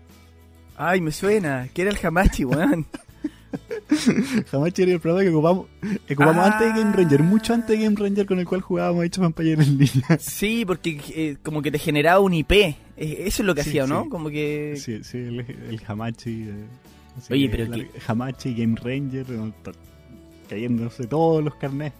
[0.76, 1.68] Ay, me suena.
[1.74, 2.86] que era el Hamachi, weón?
[4.52, 5.66] Hamachi era el programa que ocupamos,
[6.06, 6.52] que ocupamos Ah.
[6.52, 9.66] antes de Game Ranger, mucho antes de Game Ranger con el cual jugábamos of Empires
[9.68, 10.06] en línea.
[10.20, 12.52] Sí, porque eh, como que te generaba un IP.
[12.52, 14.04] Eh, eso es lo que Sí, hacía, ¿no?
[14.04, 14.08] sí.
[14.08, 14.74] Como que...
[14.78, 16.42] Sí, sí, el, el Hamachi.
[16.48, 16.64] eh,
[17.30, 19.26] Oye, pero la- que- Hamachi, Game Ranger,
[20.48, 21.94] cayéndose todos los carnets.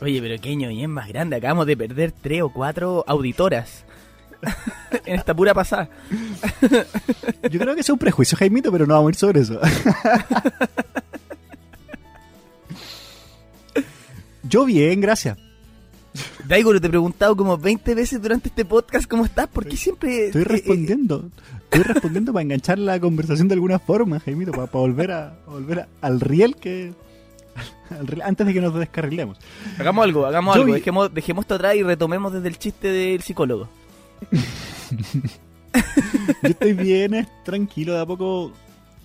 [0.00, 1.36] Oye, pero qué y es más grande.
[1.36, 3.84] Acabamos de perder tres o cuatro auditoras.
[5.06, 5.88] en esta pura pasada.
[7.50, 9.60] Yo creo que es un prejuicio, Jaimito, pero no vamos a ir sobre eso.
[14.48, 15.38] Yo bien, gracias.
[16.46, 19.48] Daigoro, te he preguntado como 20 veces durante este podcast cómo estás.
[19.48, 20.26] ¿Por qué siempre...?
[20.26, 21.28] Estoy eh, eh, respondiendo.
[21.64, 25.80] Estoy respondiendo para enganchar la conversación de alguna forma, Jaimito, para, para volver, a, volver
[25.80, 26.94] a- al riel que...
[27.90, 29.36] al riel- antes de que nos descarrilemos.
[29.78, 30.74] hagamos algo, hagamos Yo algo.
[30.74, 33.68] vi- Dejemos, dejemos esto atrás y retomemos desde el chiste del psicólogo.
[36.42, 38.52] Yo estoy bien, es tranquilo, de a poco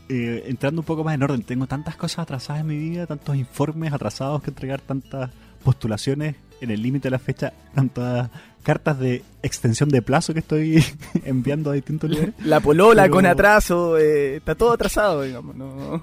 [0.10, 1.44] eh, entrando un poco más en orden.
[1.44, 5.30] Tengo tantas cosas atrasadas en mi vida, tantos informes atrasados que entregar, tantas
[5.64, 8.30] postulaciones en el límite de la fecha, tantas
[8.64, 10.84] cartas de extensión de plazo que estoy
[11.26, 12.34] enviando a distintos lugares.
[12.46, 15.56] La polola Pero- con atraso, eh, está todo atrasado, digamos.
[15.56, 16.00] No.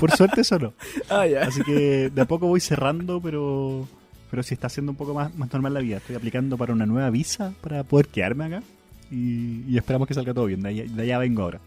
[0.00, 0.72] Por suerte eso no.
[1.10, 1.24] Ah.
[1.42, 3.86] Así que de a poco voy cerrando, pero
[4.30, 5.96] pero sí está siendo un poco más, más normal la vida.
[5.98, 8.62] Estoy aplicando para una nueva visa para poder quedarme acá
[9.10, 10.62] y, y esperamos que salga todo bien.
[10.62, 11.60] De allá, de allá vengo ahora.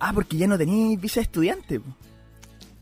[0.00, 1.80] Ah, porque ya no tenías visa de estudiante.
[1.80, 1.86] po.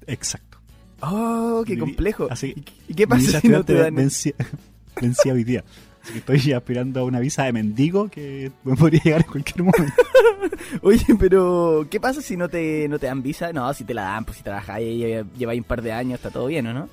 [0.07, 0.59] Exacto.
[1.01, 2.29] Oh, qué complejo.
[2.31, 2.55] así-
[2.89, 3.95] ¿Y, qué- y pasa si no te dan?
[3.95, 4.35] vencía,
[5.01, 5.65] vencía hoy día.
[6.03, 9.63] Así que estoy aspirando a una visa de mendigo que me podría llegar en cualquier
[9.65, 9.93] momento.
[10.83, 13.53] Oye, pero ¿qué pasa si no te, no te dan visa?
[13.53, 16.15] No, si te la dan, pues si trabajas ahí, ya lleváis un par de años,
[16.15, 16.89] está todo bien, ¿o no?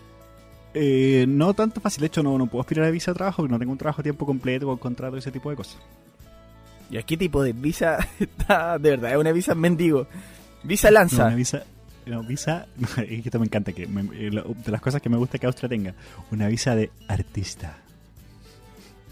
[0.73, 2.01] Eh, no tanto fácil.
[2.01, 4.01] De hecho, no, no puedo aspirar a visa de trabajo porque no tengo un trabajo
[4.01, 5.77] a tiempo completo con contrato y ese tipo de cosas.
[6.89, 8.77] ¿Y a qué tipo de visa está?
[8.79, 10.07] De verdad, es una visa mendigo.
[10.63, 11.25] Visa No, lanza.
[11.27, 11.63] una visa.
[12.05, 12.65] No, visa.
[12.97, 13.71] es que esto me encanta.
[13.71, 15.93] que me- eh, De las cosas que me gusta que Austria tenga.
[16.31, 17.77] Una visa de artista.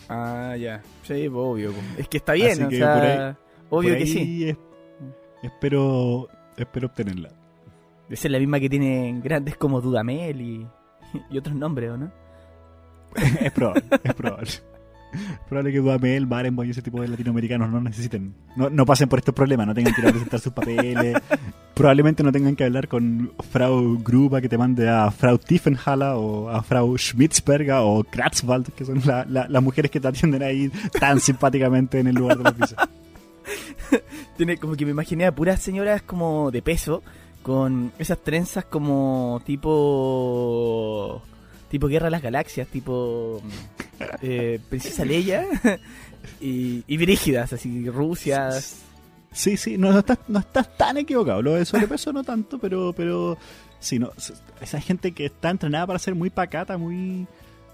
[0.10, 0.82] Ah, ya.
[1.04, 1.71] Sí, pues, obvio.
[1.74, 1.86] pues.
[2.00, 3.36] Es que está bien, Así o que sea, por ahí-
[3.69, 4.50] obvio Por que sí.
[4.50, 4.58] es-
[5.43, 7.30] espero, espero obtenerla.
[8.10, 10.67] Debe ser la misma que tienen grandes como Dudamel y,
[11.32, 12.12] y otros nombres, ¿o no?
[13.41, 14.50] es probable, es probable.
[15.13, 19.10] Es probable que Dudamel, Barenboim y ese tipo de latinoamericanos no necesiten, no, no pasen
[19.10, 21.17] por estos problemas, no tengan que ir a presentar sus papeles.
[21.74, 26.50] Probablemente no tengan que hablar con Frau Gruba que te mande a Frau Tiefenhaller o
[26.50, 30.71] a Frau Schmitzberger o Kratzwald, que son la- la- las mujeres que te atienden ahí
[30.97, 32.89] tan simpáticamente en el lugar de la visa.
[34.38, 37.04] Tiene como que me imaginé a puras señoras como de peso,
[37.42, 41.22] con esas trenzas como tipo.
[41.70, 43.42] tipo Guerra de las Galaxias, tipo.
[44.22, 45.46] eh, Princesa Leia.
[46.42, 48.82] y, y brígidas, así, rusias.
[49.32, 51.42] Sí, sí, no, no, estás, no estás tan equivocado.
[51.42, 53.38] Lo de sobrepeso no tanto, pero, pero
[53.80, 54.12] sí, no,
[54.60, 57.28] esa gente que está entrenada para ser muy pacata, muy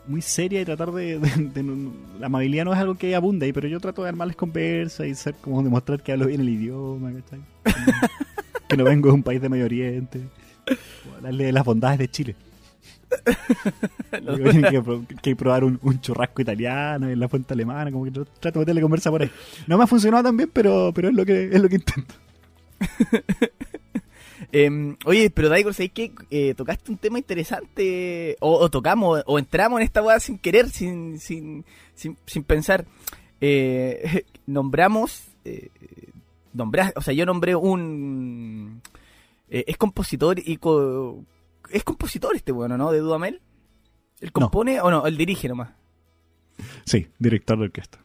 [0.07, 1.19] muy seria y tratar de,
[2.19, 5.13] La amabilidad no es algo que abunde ahí, pero yo trato de armarles conversa y
[5.15, 7.41] ser como demostrar que hablo bien el idioma, ¿cachai?
[8.67, 10.21] que no vengo de un país de Medio Oriente.
[11.21, 12.35] Darle las bondades de Chile.
[14.11, 18.81] Tienen que, probar un, churrasco italiano en la fuente alemana, como que trato de meterle
[18.81, 19.31] conversa por ahí.
[19.65, 22.15] No me ha funcionado tan bien, pero, pero es lo que es lo que intento.
[24.51, 28.37] Em, oye, pero Daigor, ¿sabes que eh, tocaste un tema interesante?
[28.39, 32.85] O, tocamos, o entramos en esta boda sin querer, sin, sin, sin, pensar.
[33.41, 35.23] Eh, nombramos,
[36.57, 38.81] eh, o sea, yo nombré un...
[39.49, 40.59] Eh, es compositor y...
[41.71, 42.91] es compositor este bueno, ¿no?
[42.91, 43.41] De Dudamel.
[44.19, 45.05] ¿Él compone o no?
[45.05, 45.69] Él dirige nomás.
[46.85, 47.99] Sí, director de orquesta.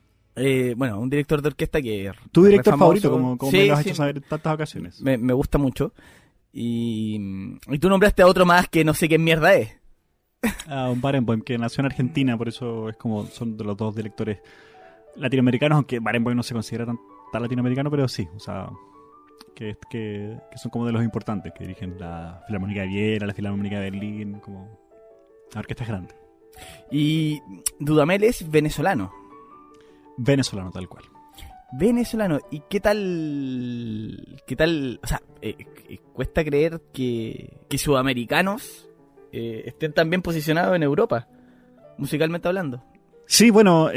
[0.76, 2.12] bueno, un director de orquesta que...
[2.30, 5.00] ¿Tu director favorito, como, me lo has hecho saber en tantas ocasiones?
[5.00, 5.92] Me, me gusta mucho.
[6.52, 7.18] Y,
[7.68, 9.82] y tú nombraste a otro más que no sé qué mierda es.
[10.68, 13.94] A un Barenboim que nació en Argentina, por eso es como son de los dos
[13.94, 14.38] directores
[15.16, 16.98] latinoamericanos, aunque Barenboim no se considera tan,
[17.40, 18.70] latinoamericano, pero sí, o sea,
[19.54, 23.34] que, que, que, son como de los importantes, que dirigen la Filarmónica de Viena, la
[23.34, 24.78] Filarmónica de Berlín, como
[25.52, 26.14] la orquesta es grande.
[26.90, 27.40] Y
[27.78, 29.12] Dudamel es venezolano.
[30.16, 31.04] Venezolano, tal cual
[31.72, 32.38] venezolano.
[32.50, 34.38] ¿Y qué tal?
[34.46, 35.00] ¿Qué tal?
[35.02, 35.56] O sea, eh,
[35.88, 38.88] eh, cuesta creer que, que sudamericanos
[39.32, 41.26] eh, estén tan bien posicionados en Europa,
[41.98, 42.84] musicalmente hablando.
[43.26, 43.88] Sí, bueno,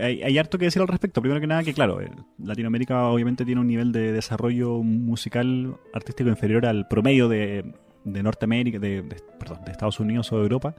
[0.00, 1.20] hay, harto que decir al respecto.
[1.20, 2.00] Primero que nada, que claro,
[2.38, 7.72] Latinoamérica obviamente tiene un nivel de desarrollo musical artístico inferior al promedio de,
[8.04, 9.02] de Norteamérica, de,
[9.38, 10.74] perdón, de Estados Unidos o de Europa.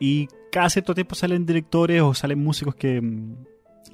[0.00, 3.02] Y cada cierto tiempo salen directores o salen músicos que,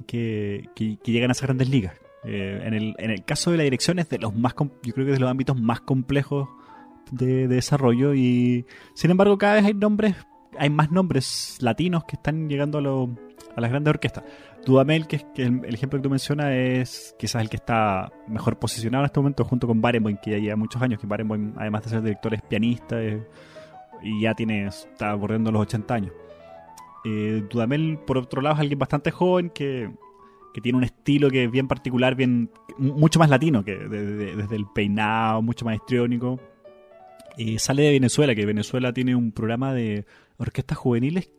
[0.07, 0.69] que,
[1.03, 1.95] llegan a esas grandes ligas.
[2.23, 5.05] Eh, en, el, en el caso de la dirección es de los más, yo creo
[5.05, 6.47] que es de los ámbitos más complejos
[7.11, 10.15] de, desarrollo y sin embargo cada vez hay nombres,
[10.57, 13.07] hay más nombres latinos que están llegando a,
[13.55, 14.23] a las grandes orquestas.
[14.65, 18.57] Dudamel, que, es, que el, ejemplo que tú mencionas, es quizás el que está mejor
[18.57, 21.83] posicionado en este momento junto con Barenboim, que ya lleva muchos años, que Barenboim, además
[21.83, 23.23] de ser director, es pianista eh,
[24.01, 26.13] y ya tiene, está bordeando los 80 años.
[27.05, 29.91] Eh, Dudamel, por otro lado, es alguien bastante joven que,
[30.63, 35.41] tiene un estilo que es bien particular, bien mucho más latino, que desde el peinado,
[35.41, 36.39] mucho más histriónico.
[37.37, 40.05] Y sale de Venezuela, que Venezuela tiene un programa de
[40.37, 41.29] orquestas juveniles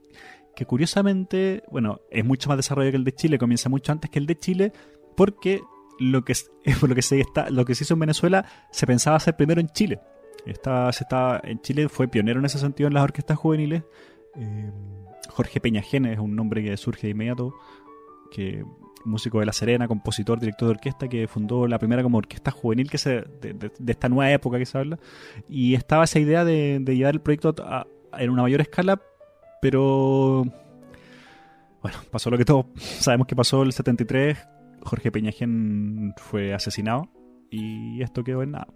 [0.56, 4.18] que curiosamente, bueno, es mucho más desarrollado que el de Chile, comienza mucho antes que
[4.18, 4.72] el de Chile,
[5.16, 5.60] porque
[6.00, 6.34] lo que,
[6.82, 9.68] lo que, se, está, lo que se hizo en Venezuela se pensaba hacer primero en
[9.68, 10.00] Chile.
[10.46, 13.82] Estaba, se estaba, en Chile fue pionero en ese sentido en las orquestas juveniles.
[14.34, 14.70] Eh,
[15.28, 17.54] Jorge Peñajena es un nombre que surge de inmediato,
[18.30, 18.64] que
[19.04, 22.90] músico de La Serena, compositor, director de orquesta, que fundó la primera como orquesta juvenil
[22.90, 24.98] que se, de, esta nueva época que se habla.
[25.48, 27.54] Y estaba esa idea de, llevar el proyecto
[28.16, 29.02] en una mayor escala,
[29.68, 30.44] pero
[31.82, 34.38] bueno, pasó lo que todos sabemos que pasó el 73.
[34.80, 37.08] Jorge Peñajen fue asesinado
[37.50, 38.68] y esto quedó en nada.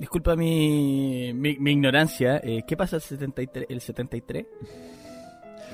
[0.00, 3.66] Disculpa mi, mi, ignorancia, eh, ¿qué pasa el 73?
[3.68, 4.46] El 73?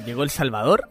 [0.04, 0.90] ¿Llegó El Salvador?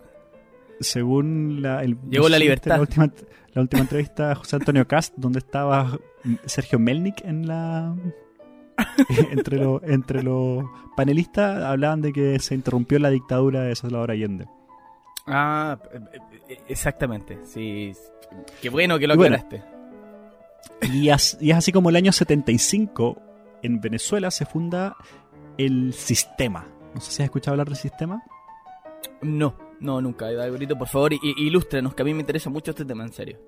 [0.80, 2.78] Según la, Llegó la libertad.
[2.78, 3.13] La última,
[3.54, 6.00] la última entrevista a José Antonio Cast, donde estaba
[6.46, 7.96] Sergio Melnik en la.
[9.32, 14.48] entre los entre los panelistas hablaban de que se interrumpió la dictadura de Salvador Allende.
[15.26, 15.78] Ah,
[16.68, 17.40] exactamente.
[17.44, 17.94] Sí,
[18.62, 19.63] qué bueno que lo aclaraste.
[20.82, 23.22] Y, y es así como el año 75
[23.63, 24.96] en Venezuela se funda
[25.58, 26.68] el sistema.
[26.94, 28.24] No sé si has escuchado hablar del sistema.
[29.22, 30.28] No, no, nunca.
[30.28, 33.40] Algorito, por favor, ilústrenos, que a mí me interesa mucho este tema, en serio.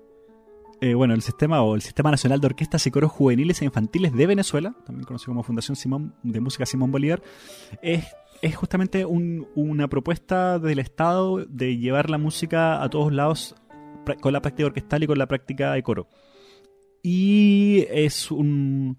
[0.82, 4.14] Eh, bueno, el sistema o el Sistema Nacional de Orquestas y Coros Juveniles e Infantiles
[4.14, 7.22] de Venezuela, también conocido como Fundación Simón de Música Simón Bolívar,
[7.82, 8.06] es,
[8.40, 13.54] es justamente una propuesta del Estado de llevar la música a todos lados
[14.22, 16.08] con la práctica orquestal y con la práctica de coro.
[17.02, 18.96] Y es un,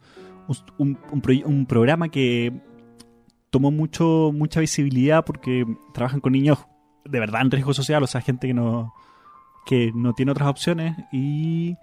[0.78, 2.54] un, un programa que
[3.50, 5.65] tomó mucho, mucha visibilidad porque
[5.96, 6.60] trabajan con niños
[7.06, 8.94] de verdad en riesgo social, o sea, gente que no,
[9.65, 11.78] que no tiene otras opciones y,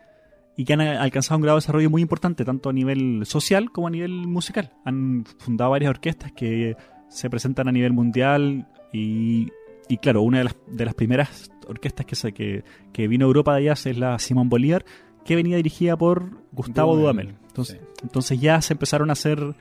[0.57, 3.87] y que han alcanzado un grado de desarrollo muy importante, tanto a nivel social como
[3.87, 4.73] a nivel musical.
[4.85, 6.77] Han fundado varias orquestas que
[7.09, 9.49] se presentan a nivel mundial y,
[9.89, 13.29] y claro, una de las, de las primeras orquestas que, se, que, que vino a
[13.29, 14.85] Europa de allá es la Simón Bolívar,
[15.25, 17.35] que venía dirigida por Gustavo Dudamel.
[17.49, 19.55] Entonces, entonces ya se empezaron a hacer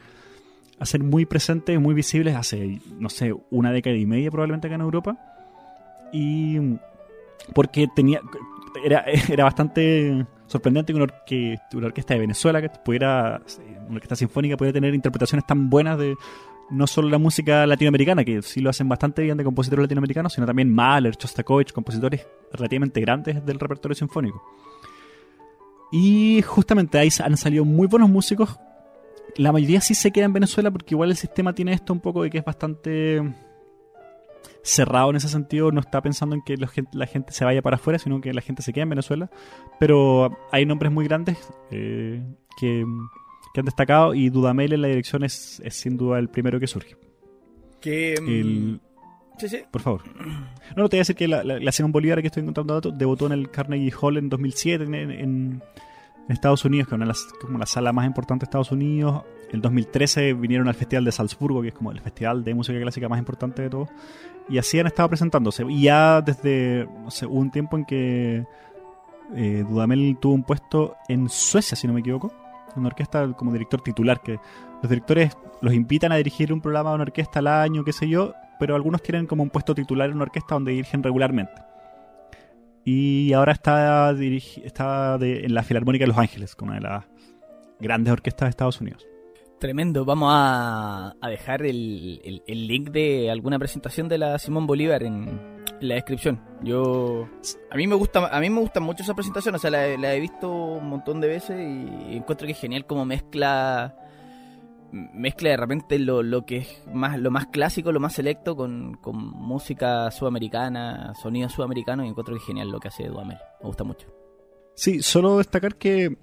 [0.80, 4.76] a ser muy presentes, muy visibles hace, no sé, una década y media probablemente acá
[4.76, 5.18] en Europa.
[6.14, 6.58] Y
[7.54, 8.22] porque tenía
[8.84, 11.14] era, era bastante sorprendente que una,
[11.74, 13.42] una orquesta de Venezuela, que pudiera,
[13.88, 16.16] una orquesta sinfónica, pudiera tener interpretaciones tan buenas de
[16.70, 20.46] no solo la música latinoamericana, que sí lo hacen bastante bien de compositores latinoamericanos, sino
[20.46, 24.44] también Mahler, Shostakovich, compositores relativamente grandes del repertorio sinfónico.
[25.92, 28.60] Y justamente ahí han salido muy buenos músicos.
[29.38, 32.24] La mayoría sí se queda en Venezuela porque igual el sistema tiene esto un poco
[32.24, 33.22] de que es bastante
[34.64, 38.00] cerrado en ese sentido, no está pensando en que la gente se vaya para afuera,
[38.00, 39.30] sino que la gente se quede en Venezuela.
[39.80, 41.38] Pero hay nombres muy grandes
[41.72, 42.24] eh,
[42.60, 42.86] que,
[43.56, 46.96] han destacado y Dudamel en la dirección es, sin duda el primero que surge.
[47.82, 48.80] Que, mm,
[49.40, 49.62] sí, sí.
[49.72, 50.04] Por favor.
[50.76, 52.96] No, no te voy a decir que la, la, Simón Bolívar que estoy encontrando datos
[52.96, 55.64] debutó en el Carnegie Hall en 2007 en,
[56.30, 59.24] Estados Unidos, que es una como la sala más importante de Estados Unidos.
[59.50, 63.08] En 2013 vinieron al Festival de Salzburgo, que es como el festival de música clásica
[63.08, 63.90] más importante de todos.
[64.50, 65.66] Y así han estado presentándose.
[65.68, 68.46] Y ya desde, no sé, hubo un tiempo en que
[69.36, 72.32] eh, Dudamel tuvo un puesto en Suecia, si no me equivoco,
[72.74, 74.40] en una orquesta como director titular, que
[74.82, 78.08] los directores los invitan a dirigir un programa de una orquesta al año, qué sé
[78.08, 81.62] yo, pero algunos tienen como un puesto titular en una orquesta donde dirigen regularmente.
[82.86, 87.04] Y ahora está, está en la Filarmónica de Los Ángeles, con una de las
[87.82, 89.06] grandes orquestas de Estados Unidos.
[89.60, 95.96] Tremendo, vamos a, dejar el, link de alguna presentación de la Simón Bolívar en, la
[95.96, 96.42] descripción.
[96.62, 97.28] Yo
[97.72, 100.20] a mí me gusta a mí me gusta mucho esa presentación, o sea, la, he
[100.20, 103.96] visto un montón de veces y encuentro que es genial como mezcla
[104.92, 108.96] mezcla de repente lo, lo que es más lo más clásico, lo más selecto con,
[108.96, 113.38] con música sudamericana, sonido sudamericano y encuentro que es genial lo que hace Duamel.
[113.62, 114.08] Me gusta mucho.
[114.76, 116.18] Sí, solo destacar que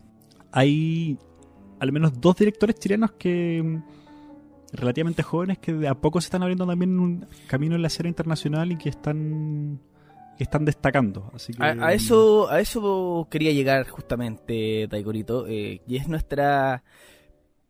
[0.53, 1.19] hay
[1.79, 3.83] al menos dos directores chilenos que mm,
[4.73, 8.09] relativamente jóvenes que de a poco se están abriendo también un camino en la escena
[8.09, 9.81] internacional y que están
[10.37, 11.31] que están destacando.
[11.33, 16.83] Así a, mm, eso a eso quería llegar justamente, Taigorito, eh, y es nuestra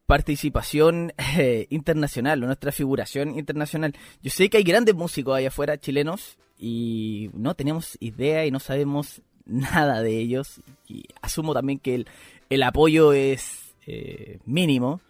[0.07, 3.95] participación eh, internacional o nuestra figuración internacional.
[4.23, 8.61] Yo sé que hay grandes músicos allá afuera chilenos y no tenemos idea y no
[8.61, 12.07] sabemos nada de ellos y asumo también que el,
[12.49, 15.01] el apoyo es eh, mínimo.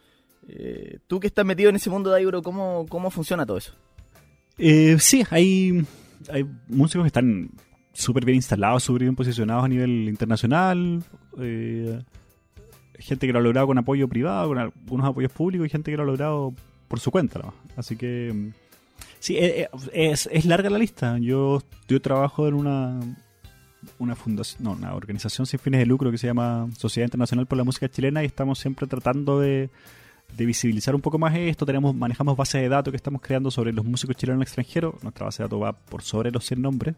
[0.48, 3.72] Eh, tú que estás metido en ese mundo de Euro, ¿cómo, cómo funciona todo eso?
[4.58, 5.84] Eh, sí, hay,
[6.30, 7.50] hay músicos que están
[7.92, 11.02] súper bien instalados, súper bien posicionados a nivel internacional.
[12.98, 15.96] gente que lo ha logrado con apoyo privado, con algunos apoyos públicos y gente que
[15.96, 16.54] lo ha logrado
[16.88, 17.40] por su cuenta.
[17.76, 18.52] Así que
[19.18, 21.18] sí, es, es, larga la lista.
[21.18, 23.00] Yo, yo trabajo en una
[23.99, 27.59] una fundación, no, una organización sin fines de lucro que se llama Sociedad Internacional por
[27.59, 29.70] la Música Chilena y estamos siempre tratando de,
[30.37, 31.64] visibilizar un poco más esto.
[31.64, 35.03] Tenemos, manejamos bases de datos que estamos creando sobre los músicos chilenos extranjeros.
[35.03, 36.97] Nuestra base de datos va por sobre los 100 nombres.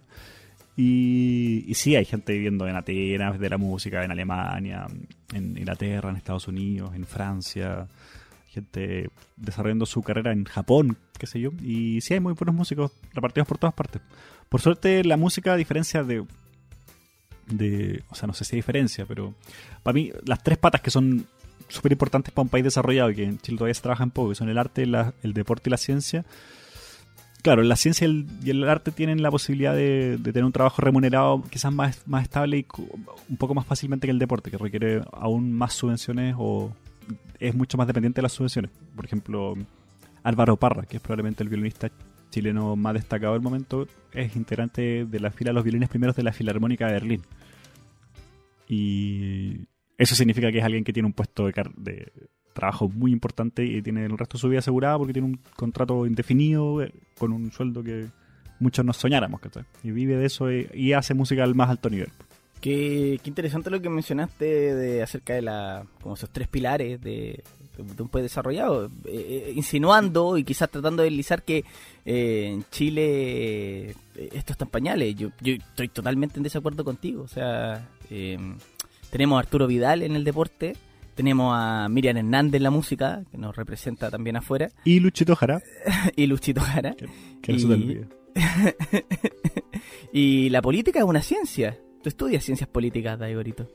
[0.77, 4.87] Y, y sí, hay gente viviendo en Atenas de la música, en Alemania,
[5.33, 7.89] en Inglaterra, en Estados Unidos, en Francia,
[8.47, 11.51] gente desarrollando su carrera en Japón, qué sé yo.
[11.63, 14.03] Y sí, hay muy buenos músicos repartidos por todas partes.
[14.49, 16.25] Por suerte, la música, a diferencia de
[17.47, 19.35] de, o sea, no sé si hay diferencia, pero
[19.83, 21.27] para mí las tres patas que son
[21.69, 24.35] súper importantes para un país desarrollado y que en Chile todavía se trabajan poco, que
[24.35, 26.25] son el arte, el deporte y la ciencia.
[27.43, 31.73] Claro, la ciencia y el, arte tienen la posibilidad de, tener un trabajo remunerado quizás
[31.73, 32.67] más, más estable y
[33.29, 36.73] un poco más fácilmente que el deporte, que requiere aún más subvenciones o
[37.39, 38.71] es mucho más dependiente de las subvenciones.
[38.97, 39.55] Por ejemplo,
[40.25, 41.89] Álvaro Parra, que es probablemente el violinista
[42.31, 46.23] chileno más destacado del momento, es integrante de la fila de los violines primeros de
[46.23, 47.23] la Filarmónica de Berlín.
[48.69, 49.67] Y
[49.99, 52.13] eso significa que es alguien que tiene un puesto de,
[52.53, 56.07] trabajo muy importante y tiene el resto de su vida asegurada porque tiene un contrato
[56.07, 58.07] indefinido eh, con un sueldo que
[58.61, 59.41] muchos nos soñáramos.
[59.83, 62.09] Y vive de eso y, hace música al más alto nivel.
[62.61, 67.45] Qué, qué, interesante lo que mencionaste de acerca de la como esos tres pilares de,
[67.77, 68.91] de un país desarrollado, eh,
[69.49, 71.65] eh, insinuando y quizás tratando de deslizar que
[72.05, 75.15] eh, en Chile esto está en pañales.
[75.15, 77.23] Yo, yo estoy totalmente en desacuerdo contigo.
[77.23, 77.89] O sea,
[79.11, 80.77] tenemos a Arturo Vidal en el deporte,
[81.15, 84.71] tenemos a Miriam Hernández en la música, que nos representa también afuera.
[84.85, 85.63] Y Luchito Jara.
[86.17, 86.95] y Luchito Jara.
[87.43, 88.01] Que, y...
[90.13, 91.79] y la política es una ciencia.
[92.03, 93.69] Tú estudias ciencias políticas, Daigorito.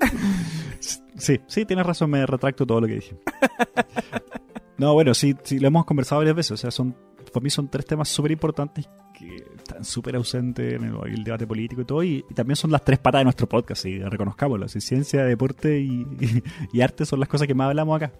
[1.16, 3.16] Sí, sí, tienes razón, me retracto todo lo que dije.
[4.76, 6.52] No, bueno, sí, sí, lo hemos conversado varias veces.
[6.52, 6.96] O sea, son,
[7.32, 11.82] para mí son tres temas súper importantes que están súper ausentes en el, debate político
[11.82, 12.02] y todo.
[12.02, 14.68] Y, también son las tres patas de nuestro podcast, y reconozcámoslo.
[14.68, 18.12] ciencia, deporte y, arte son las cosas que más hablamos acá.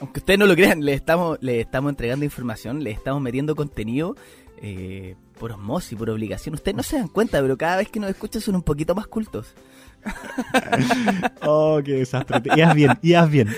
[0.00, 4.16] Aunque ustedes no lo crean, le estamos, le estamos entregando información, le estamos metiendo contenido.
[4.64, 6.54] Eh, por osmosis, por obligación.
[6.54, 9.08] Ustedes no se dan cuenta, pero cada vez que nos escuchan son un poquito más
[9.08, 9.54] cultos.
[11.42, 12.40] oh, qué desastre.
[12.56, 13.48] Ibas bien, ibas bien.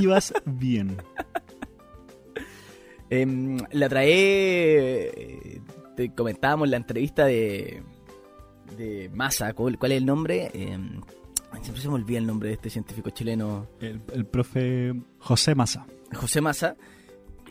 [0.00, 0.96] Ibas bien.
[3.10, 4.10] Em, la trae.
[4.10, 5.60] Eh,
[5.96, 7.82] te comentábamos la entrevista de.
[8.76, 9.52] de Massa.
[9.52, 10.50] ¿Cuál, es el nombre?
[10.54, 11.00] Em,
[11.62, 13.68] siempre se me olvida el nombre de este científico chileno.
[13.80, 15.86] El, profe José Massa.
[16.12, 16.76] José Massa.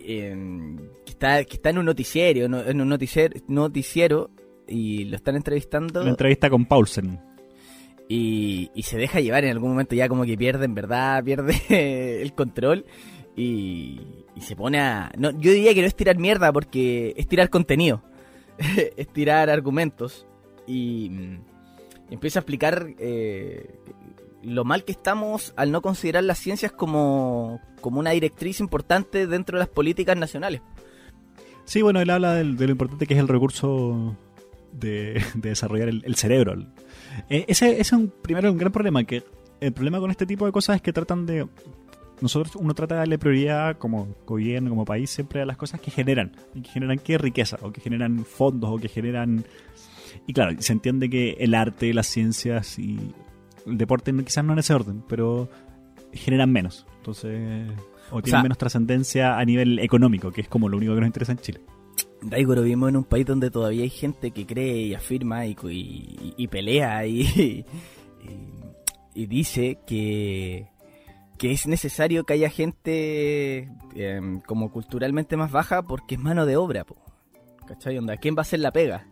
[0.06, 4.32] Em, que, está, que está en un noticiero, en un noticiero, noticiero
[4.68, 6.04] y lo están entrevistando.
[6.04, 7.20] La entrevista con Paulsen.
[8.16, 12.22] Y, y, se deja llevar en algún momento ya como que pierde en verdad, pierde
[12.22, 12.86] el control
[13.36, 14.02] y,
[14.36, 15.12] y se pone a...
[15.18, 18.04] No, yo diría que no es tirar mierda porque es tirar contenido,
[18.98, 20.28] es tirar argumentos
[20.68, 21.40] y,
[22.10, 23.80] empieza a explicar eh,
[24.44, 29.58] lo mal que estamos al no considerar las ciencias como, como una directriz importante dentro
[29.58, 30.62] de las políticas nacionales.
[31.66, 34.16] Sí, bueno, él habla de, lo importante que es el recurso
[34.72, 36.56] de, desarrollar el, cerebro.
[37.30, 39.24] Eh, ese, es un, primero un gran problema, que
[39.60, 41.48] el problema con este tipo de cosas es que tratan de
[42.22, 45.92] nosotros uno trata de darle prioridad como gobierno, como país, siempre a las cosas que
[45.92, 46.32] generan.
[46.54, 49.44] Y que generan qué riqueza, o que generan fondos, o que generan...
[50.26, 52.98] Y claro, se entiende que el arte, las ciencias y
[53.66, 55.50] el deporte quizás no en ese orden, pero
[56.14, 56.86] generan menos.
[56.98, 57.70] Entonces,
[58.10, 61.34] o tienen menos trascendencia a nivel económico, que es como lo único que nos interesa
[61.34, 61.62] en Chile.
[62.26, 65.56] Daigo, vivimos en un país donde todavía hay gente que cree y afirma y,
[66.38, 67.66] y, pelea y,
[69.14, 70.68] y, dice que
[71.38, 76.56] que es necesario que haya gente em, como culturalmente más baja porque es mano de
[76.56, 76.86] obra.
[77.68, 78.00] ¿cachai?
[78.22, 79.06] ¿Quién va a hacer la pega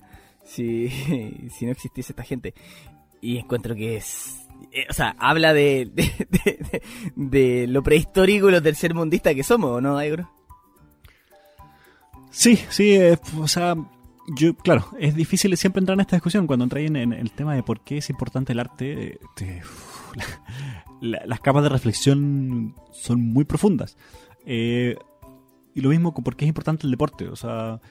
[0.44, 0.90] si,
[1.50, 2.54] si no existiese esta gente?
[3.20, 4.48] Y encuentro que es...
[4.72, 5.92] Eh, o sea, habla de,
[7.16, 10.30] de, lo prehistórico y lo tercermundista que somos, ¿no, Aigro?
[12.32, 13.76] Sí, sí, eh, o sea,
[14.36, 17.64] yo, claro, es difícil siempre entrar en esta discusión cuando entráis en, el tema de
[17.64, 19.20] por qué es importante el arte.
[21.02, 23.98] Las capas de reflexión son muy profundas.
[24.46, 24.96] Eh,
[25.74, 27.28] y lo mismo con por qué es importante el deporte.
[27.28, 27.82] O sea,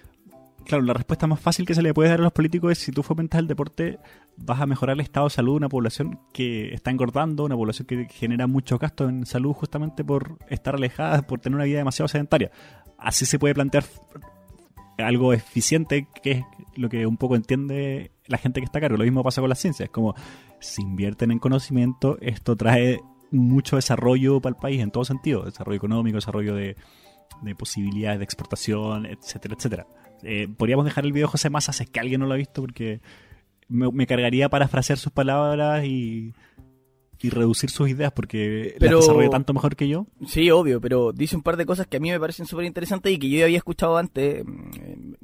[0.64, 2.92] claro, la respuesta más fácil que se le puede dar a los políticos es si
[2.92, 3.98] tú fomentas el deporte,
[4.36, 7.86] vas a mejorar el estado de salud de una población que está engordando, una población
[7.86, 12.08] que genera muchos gastos en salud justamente por estar alejada, por tener una vida demasiado
[12.08, 12.50] sedentaria.
[13.00, 13.84] Así se puede plantear
[14.98, 16.44] algo eficiente, que es
[16.76, 18.96] lo que un poco entiende la gente que está a cargo.
[18.96, 19.84] Lo mismo pasa con la ciencia.
[19.84, 20.14] Es como,
[20.60, 25.44] si invierten en conocimiento, esto trae mucho desarrollo para el país en todo sentido.
[25.44, 26.76] Desarrollo económico, desarrollo de,
[27.56, 29.86] posibilidades de exportación, etcétera, etcétera.
[30.22, 32.36] Eh, podríamos dejar el video de José Massa si es que alguien no lo ha
[32.36, 33.00] visto porque
[33.68, 36.34] me, me cargaría parafrasear sus palabras y
[37.22, 40.06] y reducir sus ideas porque pero, las desarrolla tanto mejor que yo.
[40.26, 43.12] Sí, obvio, pero dice un par de cosas que a mí me parecen súper interesantes
[43.12, 44.44] y que yo ya había escuchado antes.
[44.44, 45.14] Mm,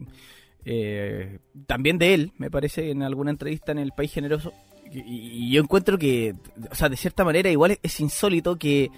[0.65, 4.53] eh, también de él, me parece, en alguna entrevista en El País Generoso.
[4.93, 6.35] Y, yo encuentro que,
[6.71, 8.91] o sea, de cierta manera, igual es, insólito que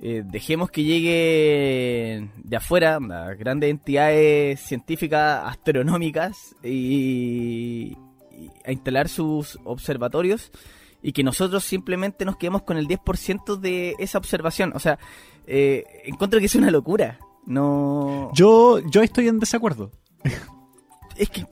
[0.00, 2.98] eh, dejemos que llegue de afuera
[3.38, 7.96] grandes entidades científicas, astronómicas, y
[8.64, 10.50] a instalar sus observatorios
[11.06, 14.72] y que nosotros simplemente nos quedemos con el 10% de esa observación.
[14.74, 14.98] O sea,
[15.46, 17.20] eh, encuentro que es una locura.
[17.44, 18.32] No.
[18.34, 19.92] Yo, yo estoy en desacuerdo.
[21.16, 21.46] Es que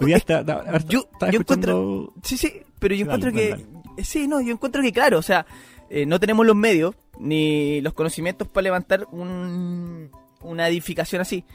[0.88, 2.12] yo, encuentro.
[2.22, 3.64] Sí, sí, pero yo encuentro que.
[4.02, 5.46] Sí, no, yo encuentro que, claro, o sea,
[5.88, 10.10] eh, no tenemos los medios ni los conocimientos para levantar un,
[10.42, 11.46] una edificación así.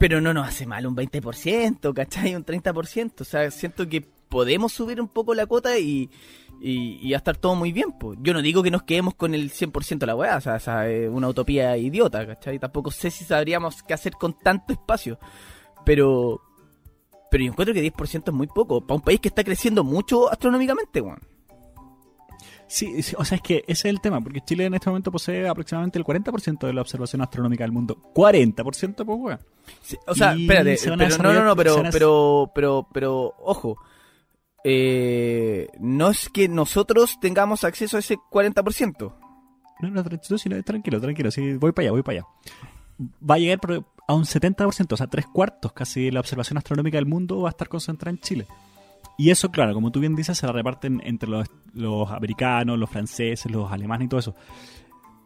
[0.00, 2.34] Pero no nos hace mal un 20%, ¿cachai?
[2.34, 3.20] Un 30%.
[3.20, 4.04] O sea, siento que
[4.34, 6.10] podemos subir un poco la cuota y,
[6.60, 7.92] y, va a estar todo muy bien.
[7.92, 8.18] Pues.
[8.20, 11.08] Yo no digo que nos quedemos con el 100% de la weá, o sea, es
[11.08, 12.58] una utopía idiota, ¿cachai?
[12.58, 15.20] Tampoco sé si sabríamos qué hacer con tanto espacio,
[15.86, 16.40] pero
[17.30, 20.28] pero yo encuentro que 10% es muy poco para un país que está creciendo mucho
[20.28, 21.20] astronómicamente, weón.
[22.66, 25.46] Sí, o sea, es que ese es el tema, porque Chile en este momento posee
[25.46, 27.96] aproximadamente el 40% de la observación astronómica del mundo.
[28.12, 29.38] 40%, pues, weón.
[30.08, 33.78] o sea, espérate, pero no, no, no, pero, pero, pero, pero, ojo,
[34.66, 39.14] eh, no es que nosotros tengamos acceso a ese 40%.
[39.80, 40.04] No, no,
[40.62, 42.26] tranquilo, tranquilo, sí, voy para allá, voy para allá.
[42.98, 43.60] Va a llegar
[44.08, 47.48] a un 70%, o sea, tres cuartos casi de la observación astronómica del mundo va
[47.48, 48.46] a estar concentrada en Chile.
[49.18, 53.50] Y eso, claro, como tú bien dices, se la reparten entre los, americanos, los franceses,
[53.50, 54.34] los alemanes y todo eso.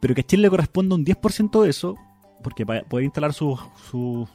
[0.00, 1.96] Pero que a Chile le corresponda un 10% de eso,
[2.42, 3.58] porque para poder instalar su,
[3.90, 4.28] su,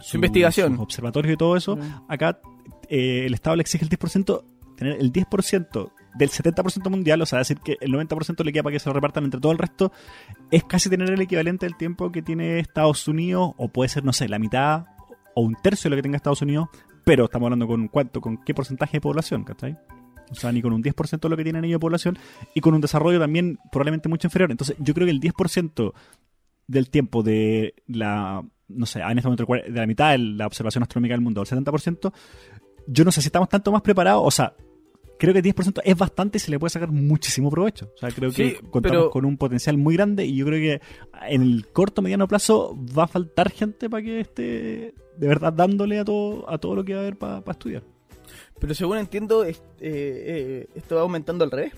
[0.00, 2.04] su, investigación, sus observatorios y todo eso, mm.
[2.08, 2.40] acá
[2.88, 4.44] eh, el Estado le exige el 10%,
[4.76, 8.72] tener el 10% del 70% mundial, o sea, decir que el 90% le queda para
[8.72, 9.92] que se lo repartan entre todo el resto,
[10.50, 14.12] es casi tener el equivalente del tiempo que tiene Estados Unidos, o puede ser, no
[14.12, 14.86] sé, la mitad
[15.34, 16.68] o un tercio de lo que tenga Estados Unidos
[17.06, 19.78] pero estamos hablando con cuánto, con qué porcentaje de población, ¿cachai?
[20.32, 22.18] O sea, ni con un 10% de lo que tienen ellos de población
[22.52, 24.50] y con un desarrollo también probablemente mucho inferior.
[24.50, 25.92] Entonces, yo creo que el 10%
[26.66, 30.82] del tiempo de la, no sé, en este momento de la mitad de la observación
[30.82, 32.12] astronómica del mundo, el 70%,
[32.86, 34.54] yo no sé si estamos tanto más preparados, o sea,
[35.18, 37.90] creo que el 10% es bastante y se le puede sacar muchísimo provecho.
[37.94, 40.80] O sea, creo que contamos con un potencial muy grande y yo creo que
[41.28, 45.98] en el corto mediano plazo va a faltar gente para que esté de verdad dándole
[45.98, 47.82] a todo, a todo lo que va a haber para estudiar.
[48.58, 51.72] Pero según entiendo, eh, eh, esto va aumentando al revés.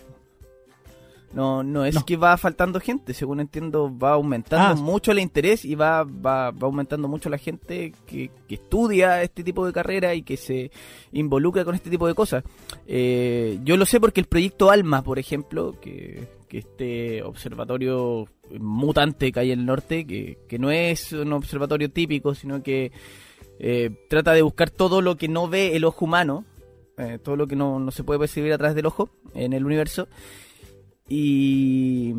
[1.33, 4.83] No, no es que va faltando gente, según entiendo, va aumentando ah.
[4.83, 9.66] mucho el interés y va, va, va aumentando mucho la gente que, estudia este tipo
[9.66, 10.70] de carrera y que se
[11.12, 12.45] involucra con este tipo de cosas.
[12.87, 18.26] Eh, yo lo sé porque el proyecto ALMA, por ejemplo, que, que este observatorio
[18.59, 22.91] mutante que hay en el norte, que, que no es un observatorio típico, sino que
[23.59, 26.47] eh, trata de buscar todo lo que no ve el ojo humano,
[26.97, 29.66] eh, todo lo que no, no se puede percibir a través del ojo en el
[29.66, 30.09] universo
[31.09, 32.15] y,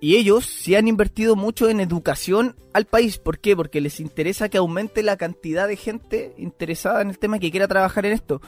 [0.00, 3.18] y ellos sí han invertido mucho en educación al país.
[3.18, 3.56] ¿Por qué?
[3.56, 7.66] Porque les interesa que aumente la cantidad de gente interesada en el tema que quiera
[7.66, 8.40] trabajar en esto.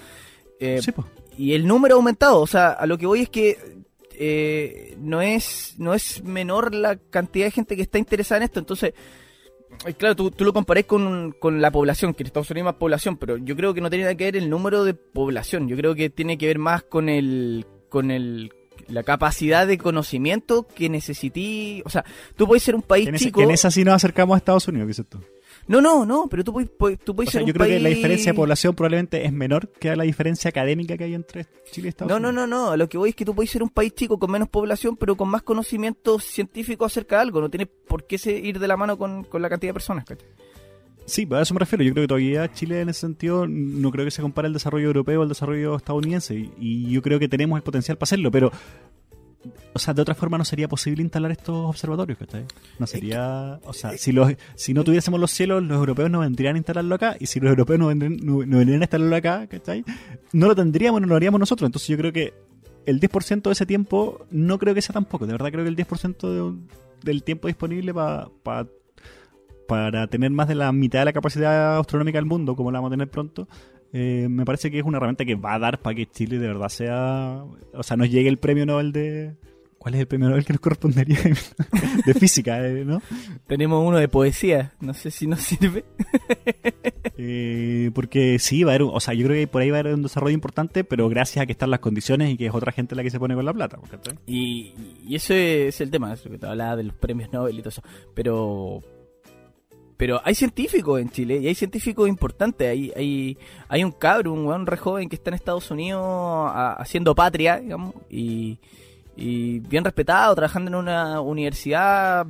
[0.60, 0.80] Eh,
[1.36, 2.40] y el número ha aumentado.
[2.40, 3.58] O sea, a lo que voy es que
[4.14, 8.60] eh, no, es, no es menor la cantidad de gente que está interesada en esto.
[8.60, 8.94] Entonces,
[9.86, 12.72] eh, claro, tú, tú lo comparás con, con, la población, que en Estados Unidos hay
[12.72, 15.68] más población, pero yo creo que no tiene nada que ver el número de población.
[15.68, 18.52] Yo creo que tiene que ver más con el con el
[18.88, 21.82] la capacidad de conocimiento que necesití.
[21.84, 22.04] O sea,
[22.36, 23.42] tú puedes ser un país chico.
[23.42, 25.18] en esa sí nos acercamos a Estados Unidos, dices tú.
[25.66, 28.36] No, no, no, pero tú puedes, tú puedes ser yo creo que la diferencia de
[28.36, 32.22] población probablemente es menor que la diferencia académica que hay entre Chile y Estados Unidos.
[32.22, 32.76] No, no, no, no.
[32.76, 35.14] Lo que voy es que tú puedes ser un país chico con menos población, pero
[35.14, 37.42] con más conocimiento científico acerca de algo.
[37.42, 40.06] No tiene por qué ir de la mano con, la cantidad de personas.
[41.08, 41.82] Sí, a eso me refiero.
[41.84, 44.86] Yo creo que todavía Chile en ese sentido no creo que se compare el desarrollo
[44.86, 46.50] europeo al desarrollo estadounidense.
[46.58, 48.52] y yo creo que tenemos el potencial para hacerlo, pero
[49.72, 52.44] o sea, de otra forma no sería posible instalar estos observatorios, ¿cachai?
[52.78, 56.56] No sería, o sea, si los, si no tuviésemos los cielos, los europeos no vendrían
[56.56, 59.84] a instalarlo acá, y si los europeos no vendrían, no, vendrían a instalarlo acá, ¿cachai?
[60.32, 61.68] No lo tendríamos, no lo haríamos nosotros.
[61.68, 62.34] Entonces yo creo que
[62.86, 65.26] el 10% de ese tiempo no creo que sea tan poco.
[65.26, 66.58] De verdad creo que el 10%
[67.02, 68.66] del tiempo disponible para
[69.68, 72.88] para tener más de la mitad de la capacidad astronómica del mundo, como la vamos
[72.88, 73.46] a tener pronto,
[73.92, 76.46] eh, me parece que es una herramienta que va a dar para que Chile de
[76.46, 77.44] verdad sea.
[77.74, 79.34] O sea, nos llegue el premio Nobel de.
[79.76, 81.18] ¿Cuál es el premio Nobel que nos correspondería?
[82.06, 83.02] de física, eh, ¿no?
[83.46, 85.84] Tenemos uno de poesía, no sé si nos sirve.
[87.20, 88.88] Eh, porque sí, va a haber.
[88.92, 91.42] O sea, yo creo que por ahí va a haber un desarrollo importante, pero gracias
[91.42, 93.44] a que están las condiciones y que es otra gente la que se pone con
[93.44, 93.76] la plata.
[94.24, 94.72] Y,
[95.04, 97.70] y eso es el tema, eso que te hablaba de los premios Nobel y todo
[97.70, 97.82] eso.
[98.14, 98.84] Pero
[99.98, 102.68] pero hay científicos en Chile y hay científicos importantes.
[102.68, 103.36] Hay, hay,
[103.68, 106.00] hay un cabro, un weón re joven que está en Estados Unidos
[106.78, 108.58] haciendo patria, digamos, y,
[109.16, 112.28] y bien respetado, trabajando en una universidad.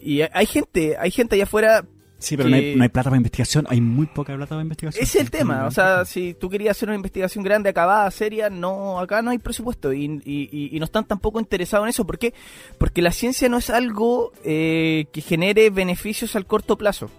[0.00, 1.84] Y hay gente, hay gente allá afuera
[2.20, 5.02] Sí, pero no, hay, plata para investigación, hay muy poca plata para investigación.
[5.02, 8.50] Ese es el tema, o sea, si tú querías hacer una investigación grande, acabada, seria,
[8.50, 12.06] no, acá no hay presupuesto y, y, no están tampoco interesados en eso.
[12.06, 12.34] ¿Por qué?
[12.78, 17.10] Porque la ciencia no es algo eh, que genere beneficios al corto plazo.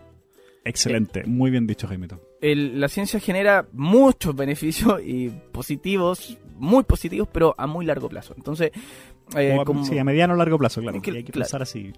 [0.63, 2.07] Excelente, muy bien dicho, Jaime.
[2.41, 8.35] la ciencia genera muchos beneficios y positivos, muy positivos, pero a muy largo plazo.
[8.37, 8.71] Entonces,
[9.35, 11.01] eh, como, sí, a mediano o largo plazo, claro.
[11.03, 11.91] hay que pensar así.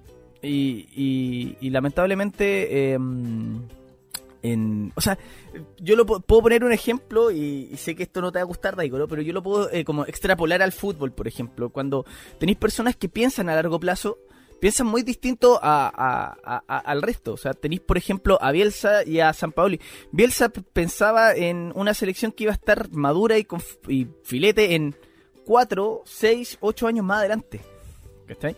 [0.44, 3.62] Y, y, lamentablemente, em,
[4.42, 5.18] en, o sea,
[5.80, 8.76] yo lo puedo poner un ejemplo y, sé que esto no te va a gustar,
[8.76, 11.70] Daiko, pero yo lo puedo eh, como extrapolar al fútbol, por ejemplo.
[11.70, 12.06] Cuando
[12.40, 14.18] tenéis personas que piensan a largo plazo,
[14.60, 16.36] piensan muy distinto a,
[16.68, 17.34] al resto.
[17.34, 19.80] O sea, tenéis, por ejemplo, a Bielsa y a San Paoli.
[20.12, 24.96] Bielsa pensaba en una selección que iba a estar madura y, con, y filete en
[25.46, 27.62] 4, 6, 8 años más adelante.
[28.28, 28.56] ¿Cachai?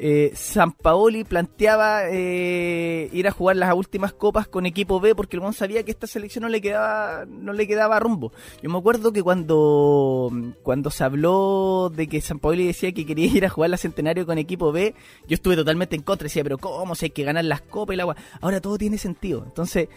[0.00, 5.36] Eh, San Paoli planteaba eh, ir a jugar las últimas copas con equipo B porque
[5.36, 8.32] el sabía que esta selección no le quedaba no le quedaba rumbo.
[8.62, 10.30] Yo me acuerdo que cuando
[10.62, 14.24] cuando se habló de que San Paoli decía que quería ir a jugar la Centenario
[14.24, 14.94] con equipo B,
[15.26, 16.94] yo estuve totalmente en contra, decía, pero ¿cómo?
[16.94, 18.16] Si hay que ganar las copas y el agua.
[18.40, 19.42] Ahora todo tiene sentido.
[19.44, 19.88] Entonces,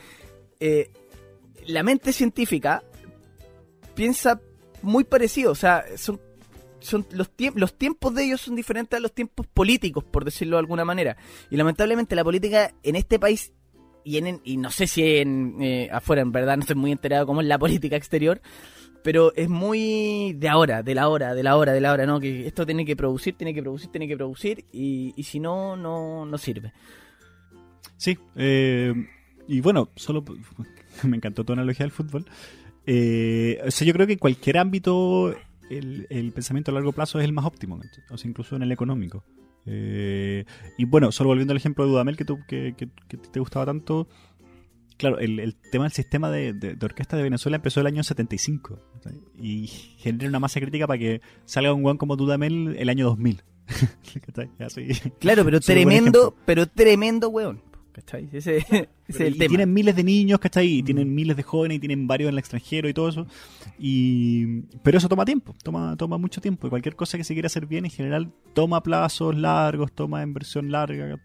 [0.60, 0.90] eh,
[1.68, 2.84] la mente científica
[3.94, 4.42] piensa
[4.82, 6.20] muy parecido, o sea, son
[6.82, 10.62] son los, los tiempos de ellos son diferentes a los tiempos políticos, por decirlo de
[10.62, 11.18] alguna manera.
[11.50, 13.54] Y lamentablemente la política en este país
[14.04, 17.26] y, en, y no sé si en, eh, afuera, en verdad no estoy muy enterado
[17.26, 18.42] cómo es la política exterior,
[19.04, 22.20] pero es muy de ahora, de la hora, de la hora, de la hora, ¿no?
[22.20, 25.76] Que esto tiene que producir, tiene que producir, tiene que producir y, y si no,
[25.76, 26.74] no, no sirve.
[27.98, 28.94] Sí, eh,
[29.48, 30.24] y bueno, solo
[31.04, 32.26] me encantó tu analogía del fútbol.
[32.86, 35.36] Eh, o sea, yo creo que cualquier ámbito
[35.78, 38.72] el, el pensamiento a largo plazo es el más óptimo, o sea, incluso en el
[38.72, 39.24] económico.
[39.66, 40.46] Eh,
[40.78, 43.66] y bueno, solo volviendo al ejemplo de Dudamel que, tú, que, que- que te gustaba
[43.66, 44.08] tanto,
[44.98, 48.04] claro, el, el tema del sistema de, de- de orquesta de Venezuela empezó el año
[48.04, 49.22] 75 ¿cachai?
[49.40, 53.44] y genera una masa crítica para que salga un guan como Dudamel el año 2000.
[54.26, 54.50] ¿cachai?
[54.60, 54.88] Así.
[55.20, 57.62] Claro, pero tremendo, pero tremendo weón.
[57.92, 58.30] ¿Cachai?
[58.32, 58.66] Ese
[59.20, 59.50] es el y tema.
[59.50, 60.68] tienen miles de niños, ¿cachai?
[60.68, 60.86] Y Mm.
[60.86, 63.28] tienen miles de jóvenes y tienen varios en el extranjero y todo eso.
[63.80, 64.62] Y...
[64.84, 66.68] Pero eso toma tiempo, toma, toma mucho tiempo.
[66.68, 70.72] Y cualquier cosa que se quiera hacer bien en general toma plazos largos, toma inversión
[70.72, 71.20] larga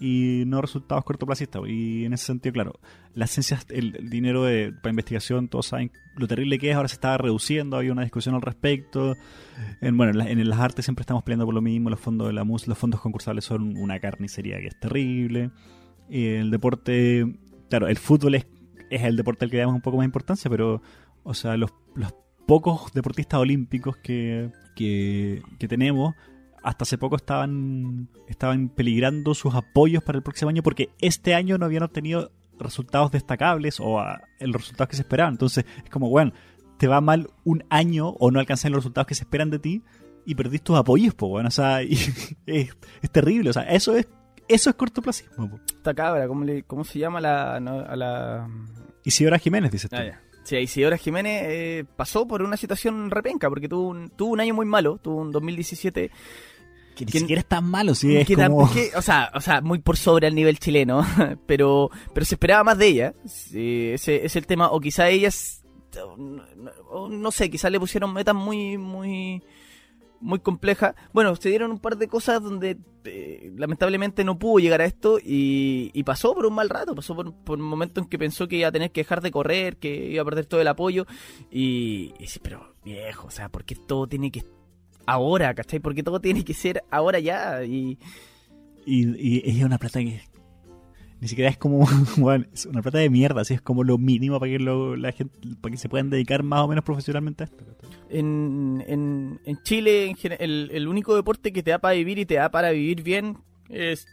[0.00, 1.62] y no resultados cortoplacistas.
[1.68, 2.80] Y en ese sentido, claro,
[3.14, 6.88] la ciencia, el, el dinero de, para investigación, todos saben lo terrible que es, ahora
[6.88, 9.14] se está reduciendo, había una discusión al respecto.
[9.80, 12.26] En, bueno, en, la- en las artes siempre estamos peleando por lo mismo, los fondos
[12.26, 15.50] de la música, los fondos concursables son una carnicería que es terrible.
[16.08, 17.26] El deporte,
[17.70, 18.46] claro, el fútbol es,
[18.90, 20.82] es el deporte al que damos un poco más importancia, pero,
[21.22, 22.14] o sea, los, los
[22.46, 26.14] pocos deportistas olímpicos que, que, tenemos,
[26.62, 31.58] hasta hace poco estaban, estaban peligrando sus apoyos para el próximo año porque este año
[31.58, 35.34] no habían obtenido resultados destacables o ah, los resultados que se esperaban.
[35.34, 36.32] Entonces, es como, bueno,
[36.78, 39.82] te va mal un año o no alcanzas los resultados que se esperan de ti
[40.26, 41.92] y perdís tus apoyos, pues, bueno, o sea, y
[42.46, 44.08] es, es terrible, o sea, eso es,
[44.48, 45.60] eso es cortoplacismo, po.
[45.66, 48.48] Esta cabra, ¿cómo, le, cómo se llama la, no, a la...
[49.04, 49.96] Isidora Jiménez, dices tú.
[49.96, 50.20] Ah, ya.
[50.44, 54.52] Sí, Isidora Jiménez eh, pasó por una situación repenca, porque tuvo un, tuvo un año
[54.54, 56.10] muy malo, tuvo un 2017
[56.94, 58.70] que ni ¿Quién- siquiera es tan malo, sí, es que como...
[58.72, 61.04] que, o, sea, o sea, muy por sobre al nivel chileno,
[61.46, 63.14] pero pero se esperaba más de ella.
[63.26, 64.70] Sí, ese es el tema.
[64.70, 65.64] O quizá ellas,
[66.16, 69.42] no, no sé, quizá le pusieron metas muy, muy,
[70.20, 70.94] muy complejas.
[71.12, 75.18] Bueno, se dieron un par de cosas donde eh, lamentablemente no pudo llegar a esto
[75.22, 78.56] y, pasó por un mal rato, pasó por, por un momento en que pensó que
[78.56, 81.06] iba a tener que dejar de correr, que iba a perder todo el apoyo
[81.50, 84.44] y, y pero viejo, o sea, ¿por qué todo tiene que
[85.06, 85.80] ahora, ¿cachai?
[85.80, 87.98] Porque todo tiene que ser ahora ya y...
[88.86, 90.20] Y, y es una plata que
[91.24, 94.38] ni siquiera es como bueno, es una plata de mierda, así es como lo mínimo
[94.38, 97.46] para que lo- la gente para que se puedan dedicar más o menos profesionalmente a
[97.46, 97.64] esto.
[98.10, 102.26] En, en, en Chile, en el, el único deporte que te da para vivir y
[102.26, 103.38] te da para vivir bien
[103.70, 104.06] es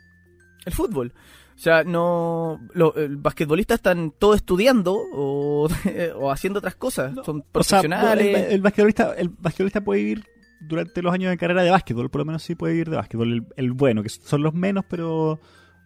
[0.66, 1.12] el fútbol.
[1.54, 2.60] O sea, no.
[2.74, 5.68] Los basquetbolistas están todos estudiando o,
[6.16, 7.14] o haciendo otras cosas.
[7.26, 8.26] Son O sea, profesionales.
[8.48, 10.24] el, el basquetbolista, el basquetbolista puede vivir
[10.62, 13.34] durante los años de carrera de básquetbol, por lo menos sí puede vivir de básquetbol,
[13.34, 15.40] el, el bueno, que son los menos, pero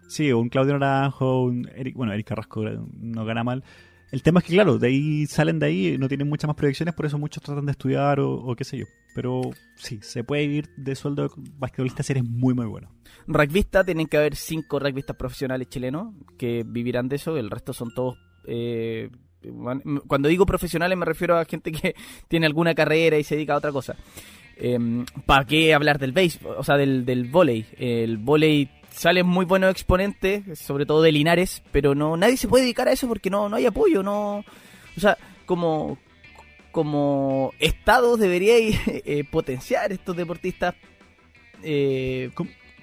[0.07, 3.63] sí, un Claudio Naranjo, un Eric, bueno, Eric Carrasco no gana mal.
[4.11, 6.93] El tema es que, claro, de ahí salen de ahí, no tienen muchas más proyecciones,
[6.93, 8.85] por eso muchos tratan de estudiar o, o qué sé yo.
[9.15, 9.41] Pero
[9.75, 12.89] sí, se puede vivir de sueldo de basquetbolista si muy, muy bueno.
[13.27, 17.35] Rugbyista, tienen que haber cinco rugbyistas profesionales chilenos que vivirán de eso.
[17.37, 18.17] El resto son todos.
[18.45, 19.09] eh,
[20.07, 21.95] cuando digo profesionales, me refiero a gente que
[22.27, 23.95] tiene alguna carrera y se dedica a otra cosa.
[25.25, 26.55] ¿Para qué hablar del béisbol?
[26.57, 27.65] O sea, del, del volei.
[27.77, 32.63] El volei salen muy buenos exponentes, sobre todo de Linares, pero no nadie se puede
[32.63, 34.01] dedicar a eso porque no, no hay apoyo.
[34.03, 34.43] no
[34.95, 35.97] O sea, como,
[36.71, 40.75] como Estado deberíais eh, potenciar estos deportistas.
[41.63, 42.31] Eh,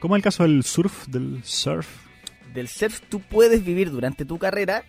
[0.00, 1.88] Como el caso del surf, del surf.
[2.52, 4.84] del surf tú puedes vivir durante tu carrera,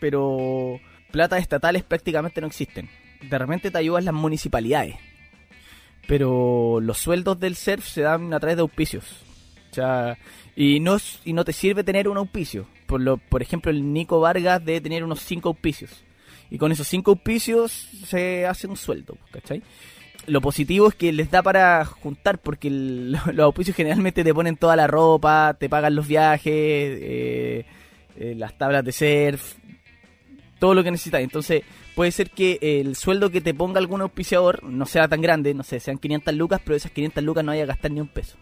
[0.00, 2.88] pero platas estatales prácticamente no existen.
[3.28, 4.96] De repente te ayudan las municipalidades,
[6.06, 9.24] pero los sueldos del surf se dan a través de auspicios.
[10.56, 12.66] Y no, y no te sirve tener un auspicio.
[12.86, 16.04] Por, lo, por ejemplo, el Nico Vargas debe tener unos 5 auspicios.
[16.50, 17.72] Y con esos 5 auspicios
[18.06, 19.62] se hace un sueldo, ¿cachai?
[20.26, 24.76] Lo positivo es que les da para juntar, porque los auspicios generalmente te ponen toda
[24.76, 27.66] la ropa, te pagan los viajes, eh,
[28.16, 29.54] eh, las tablas de surf,
[30.58, 31.20] todo lo que necesitas.
[31.20, 31.62] Entonces,
[31.94, 35.62] puede ser que el sueldo que te ponga algún auspiciador no sea tan grande, no
[35.62, 38.36] sé, sean 500 lucas, pero esas 500 lucas no vaya a gastar ni un peso.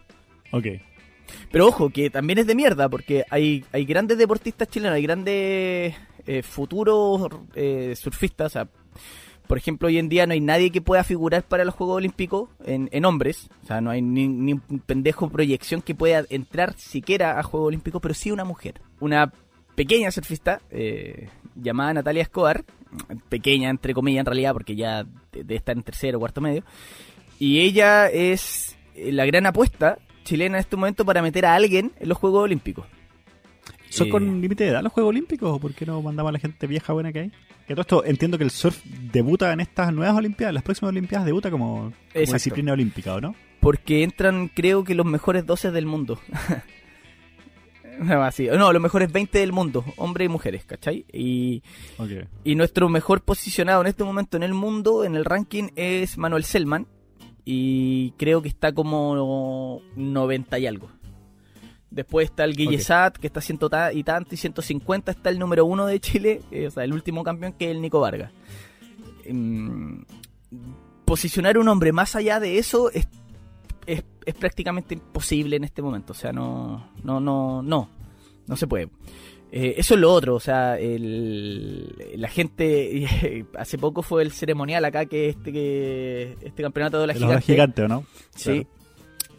[0.51, 0.67] Ok.
[1.51, 5.95] Pero ojo, que también es de mierda, porque hay, hay grandes deportistas chilenos, hay grandes
[6.25, 8.47] eh, futuros eh, surfistas.
[8.47, 8.67] O sea,
[9.47, 12.49] por ejemplo, hoy en día no hay nadie que pueda figurar para los Juegos Olímpicos
[12.65, 13.49] en, hombres.
[13.63, 18.01] O sea, no hay ni, un pendejo proyección que pueda entrar siquiera a Juegos Olímpicos,
[18.01, 18.81] pero sí una mujer.
[18.99, 19.31] Una
[19.75, 22.63] pequeña surfista eh, llamada Natalia Escobar,
[23.29, 25.09] pequeña entre comillas en realidad, porque ya de-
[25.43, 26.63] debe estar en tercero o cuarto medio.
[27.37, 31.91] Y ella es eh, la gran apuesta chilena en este momento para meter a alguien
[31.99, 32.85] en los Juegos Olímpicos.
[33.89, 36.33] ¿Son Eh, con límite de edad los Juegos Olímpicos o por qué no mandamos a
[36.33, 37.31] la gente vieja buena que hay?
[37.67, 41.25] Que todo esto entiendo que el surf debuta en estas nuevas Olimpiadas, las próximas Olimpiadas
[41.25, 43.35] debuta como, como disciplina olímpica, ¿o no?
[43.59, 46.19] Porque entran, creo que los mejores 12 del mundo.
[47.99, 48.47] No, así.
[48.47, 51.05] No, los mejores 20 del mundo, hombres y mujeres, ¿cachai?
[51.13, 51.61] Y,
[52.43, 56.43] y nuestro mejor posicionado en este momento en el mundo, en el ranking, es Manuel
[56.43, 56.87] Selman.
[57.45, 60.89] Y creo que está como 90 y algo.
[61.91, 62.81] Después está el Guille Ok.
[62.81, 66.41] Sat, que está ciento ta- y tanto, y 150 está el número uno de Chile,
[66.51, 68.31] eh, o sea, el último campeón, que es el Nico Vargas.
[69.25, 70.03] Em,
[71.05, 73.07] posicionar un hombre más allá de eso es,
[73.85, 76.13] es, es prácticamente imposible en este momento.
[76.13, 77.89] O sea, no, no, no, no,
[78.47, 78.89] no se puede.
[79.55, 84.83] Eh, eso es lo otro, o sea, el, la gente, hace poco fue el ceremonial
[84.83, 88.05] acá que este que este campeonato de la gigante, gigante, ¿o no?
[88.35, 88.65] Sí.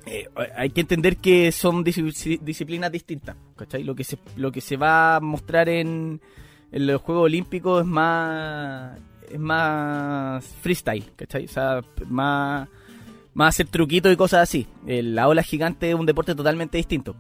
[0.07, 3.83] Eh, hay que entender que son dis- disciplinas distintas, ¿cachai?
[3.83, 6.21] Lo que se, lo que se va a mostrar en,
[6.71, 8.97] en los Juegos Olímpicos es más
[9.33, 11.47] es más freestyle, ¿cachai?
[11.47, 12.69] O sea, más,
[13.33, 14.67] más hacer truquitos y cosas así.
[14.87, 17.17] El- La ola gigante es un deporte totalmente distinto.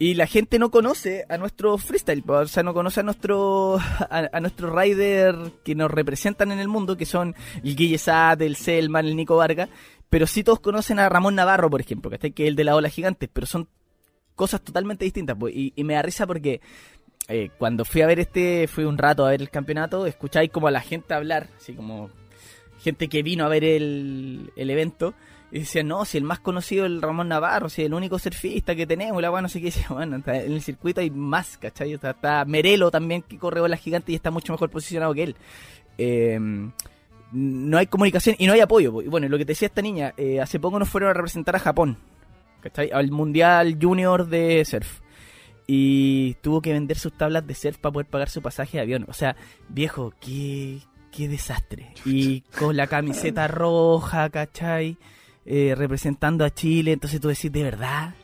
[0.00, 3.78] Y la gente no conoce a nuestro freestyle, o sea, no conoce a nuestro
[4.10, 7.34] a, a nuestro rider que nos representan en el mundo, que son
[7.64, 9.68] el Guille Sad, el Selman, el Nico Vargas,
[10.08, 12.88] pero sí todos conocen a Ramón Navarro, por ejemplo, que es el de la ola
[12.88, 13.68] gigante, pero son
[14.34, 16.60] cosas totalmente distintas, po, y, y me da risa porque
[17.28, 20.68] eh, cuando fui a ver este, fui un rato a ver el campeonato, escucháis como
[20.68, 22.10] a la gente hablar, así como
[22.78, 25.14] gente que vino a ver el, el evento,
[25.50, 28.74] y decían, no, si el más conocido es el Ramón Navarro, si el único surfista
[28.74, 31.56] que tenemos, la weá, no sé qué, decía, bueno, está en el circuito hay más,
[31.56, 31.96] ¿cachai?
[31.98, 35.36] Sea, está Merelo también, que corre olas gigante y está mucho mejor posicionado que él.
[35.96, 36.38] Eh,
[37.32, 38.92] no hay comunicación y no hay apoyo.
[38.92, 39.02] po.
[39.02, 41.56] Y bueno, lo que te decía esta niña, eh, hace poco nos fueron a representar
[41.56, 41.98] a Japón,
[42.60, 42.90] ¿cachai?
[42.92, 45.00] Al Mundial Junior de Surf.
[45.66, 49.04] Y tuvo que vender sus tablas de surf para poder pagar su pasaje de avión.
[49.06, 49.36] O sea,
[49.68, 50.78] viejo, qué,
[51.12, 51.92] qué desastre.
[52.06, 54.96] Y con la camiseta roja, ¿cachai?
[55.50, 56.92] Eh, representando a Chile.
[56.92, 58.14] Entonces tú decís, ¿de verdad?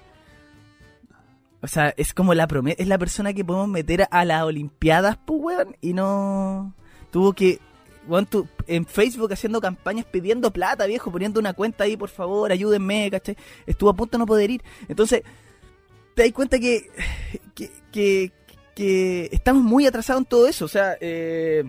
[1.62, 5.16] O sea, es como la promesa, es la persona que podemos meter a las Olimpiadas,
[5.24, 6.74] pues, weón, y no...
[7.10, 7.60] Tuvo que,
[8.06, 12.52] weón, tú- en Facebook haciendo campañas pidiendo plata, viejo, poniendo una cuenta ahí, por favor,
[12.52, 13.38] ayúdenme, ¿cachai?
[13.66, 14.62] Estuvo a punto de no poder ir.
[14.88, 15.22] Entonces,
[16.14, 16.90] te das cuenta que,
[17.54, 18.32] que, que,
[18.74, 21.64] que estamos muy atrasados en todo eso, o sea, eh,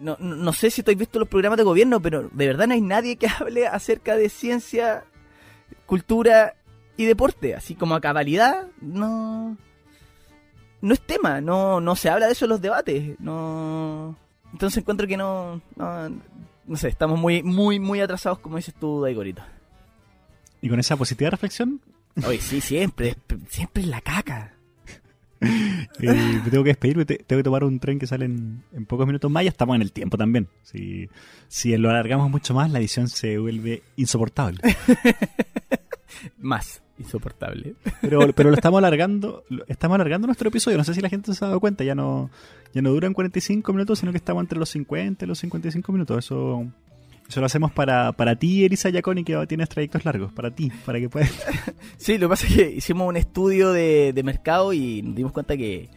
[0.00, 2.80] no, no sé si has visto los programas de gobierno, pero de verdad no hay
[2.80, 5.04] nadie que hable acerca de ciencia,
[5.86, 6.54] cultura
[6.96, 9.56] y deporte, así como a cabalidad, no
[10.82, 14.16] no es tema, no no se habla de eso en los debates, no
[14.52, 16.10] entonces encuentro que no no,
[16.66, 19.42] no sé, estamos muy muy muy atrasados como dices tú, Daigorito.
[20.62, 21.80] Y con esa positiva reflexión,
[22.26, 23.16] Oye, sí, siempre,
[23.48, 24.54] siempre es la caca.
[26.00, 28.62] eh, me tengo que despedir, me te- tengo que tomar un tren que sale en,
[28.72, 29.42] en pocos minutos más.
[29.44, 30.48] Ya estamos en el tiempo también.
[30.62, 31.08] Si,
[31.48, 34.60] si lo alargamos mucho más, la edición se vuelve insoportable.
[36.38, 37.74] Más insoportable.
[38.02, 40.76] Pero, pero lo estamos alargando, lo- estamos alargando nuestro episodio.
[40.76, 42.30] No sé si la gente se ha dado cuenta, ya no,
[42.74, 46.18] ya no duran 45 minutos, sino que estamos entre los 50 y los 55 minutos.
[46.24, 46.66] Eso,
[47.30, 50.32] eso lo hacemos para, para ti, Elisa Yaconi, que tienes trayectos largos.
[50.32, 51.30] Para ti, para que puedas.
[51.96, 55.32] Sí, lo que pasa es que hicimos un estudio de, de mercado y nos dimos
[55.32, 55.88] cuenta que,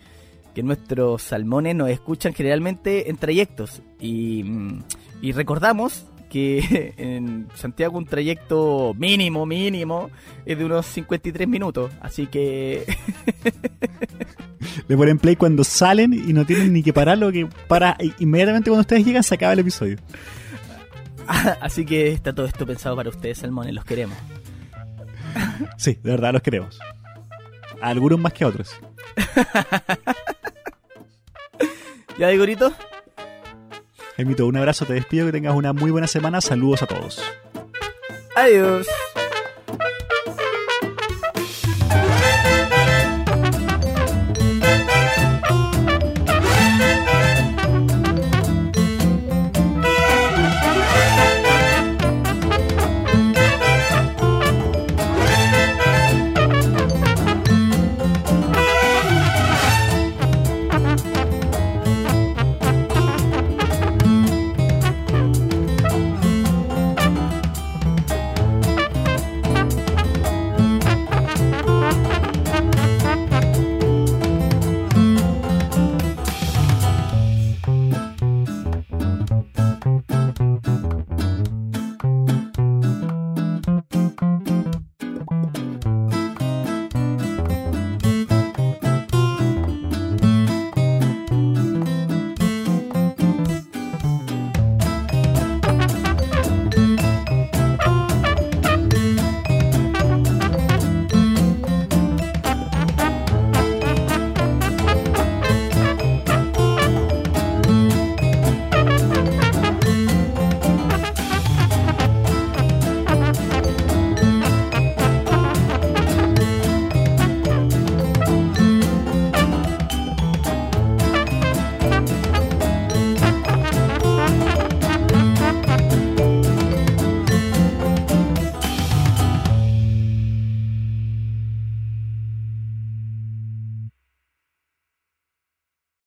[0.54, 3.82] que nuestros salmones nos escuchan generalmente en trayectos.
[4.00, 4.84] Y, mm,
[5.24, 10.12] y recordamos que en Santiago un trayecto mínimo, mínimo,
[10.46, 11.92] es de unos 53 minutos.
[12.00, 12.86] Así que
[14.88, 18.82] Le ponen play cuando salen y no tienen ni que pararlo, que para inmediatamente cuando
[18.82, 19.98] ustedes llegan se acaba el episodio.
[21.62, 24.18] así que está todo esto pensado para ustedes, salmones, los queremos.
[25.78, 26.80] Sí, de verdad los queremos.
[27.82, 28.76] A algunos más que a otros.
[32.18, 32.74] ¿Ya, Igorito?
[34.16, 36.42] Jaimito, un abrazo, te despido, que tengas una muy buena semana.
[36.42, 37.24] Saludos a todos.
[38.36, 38.88] Adiós.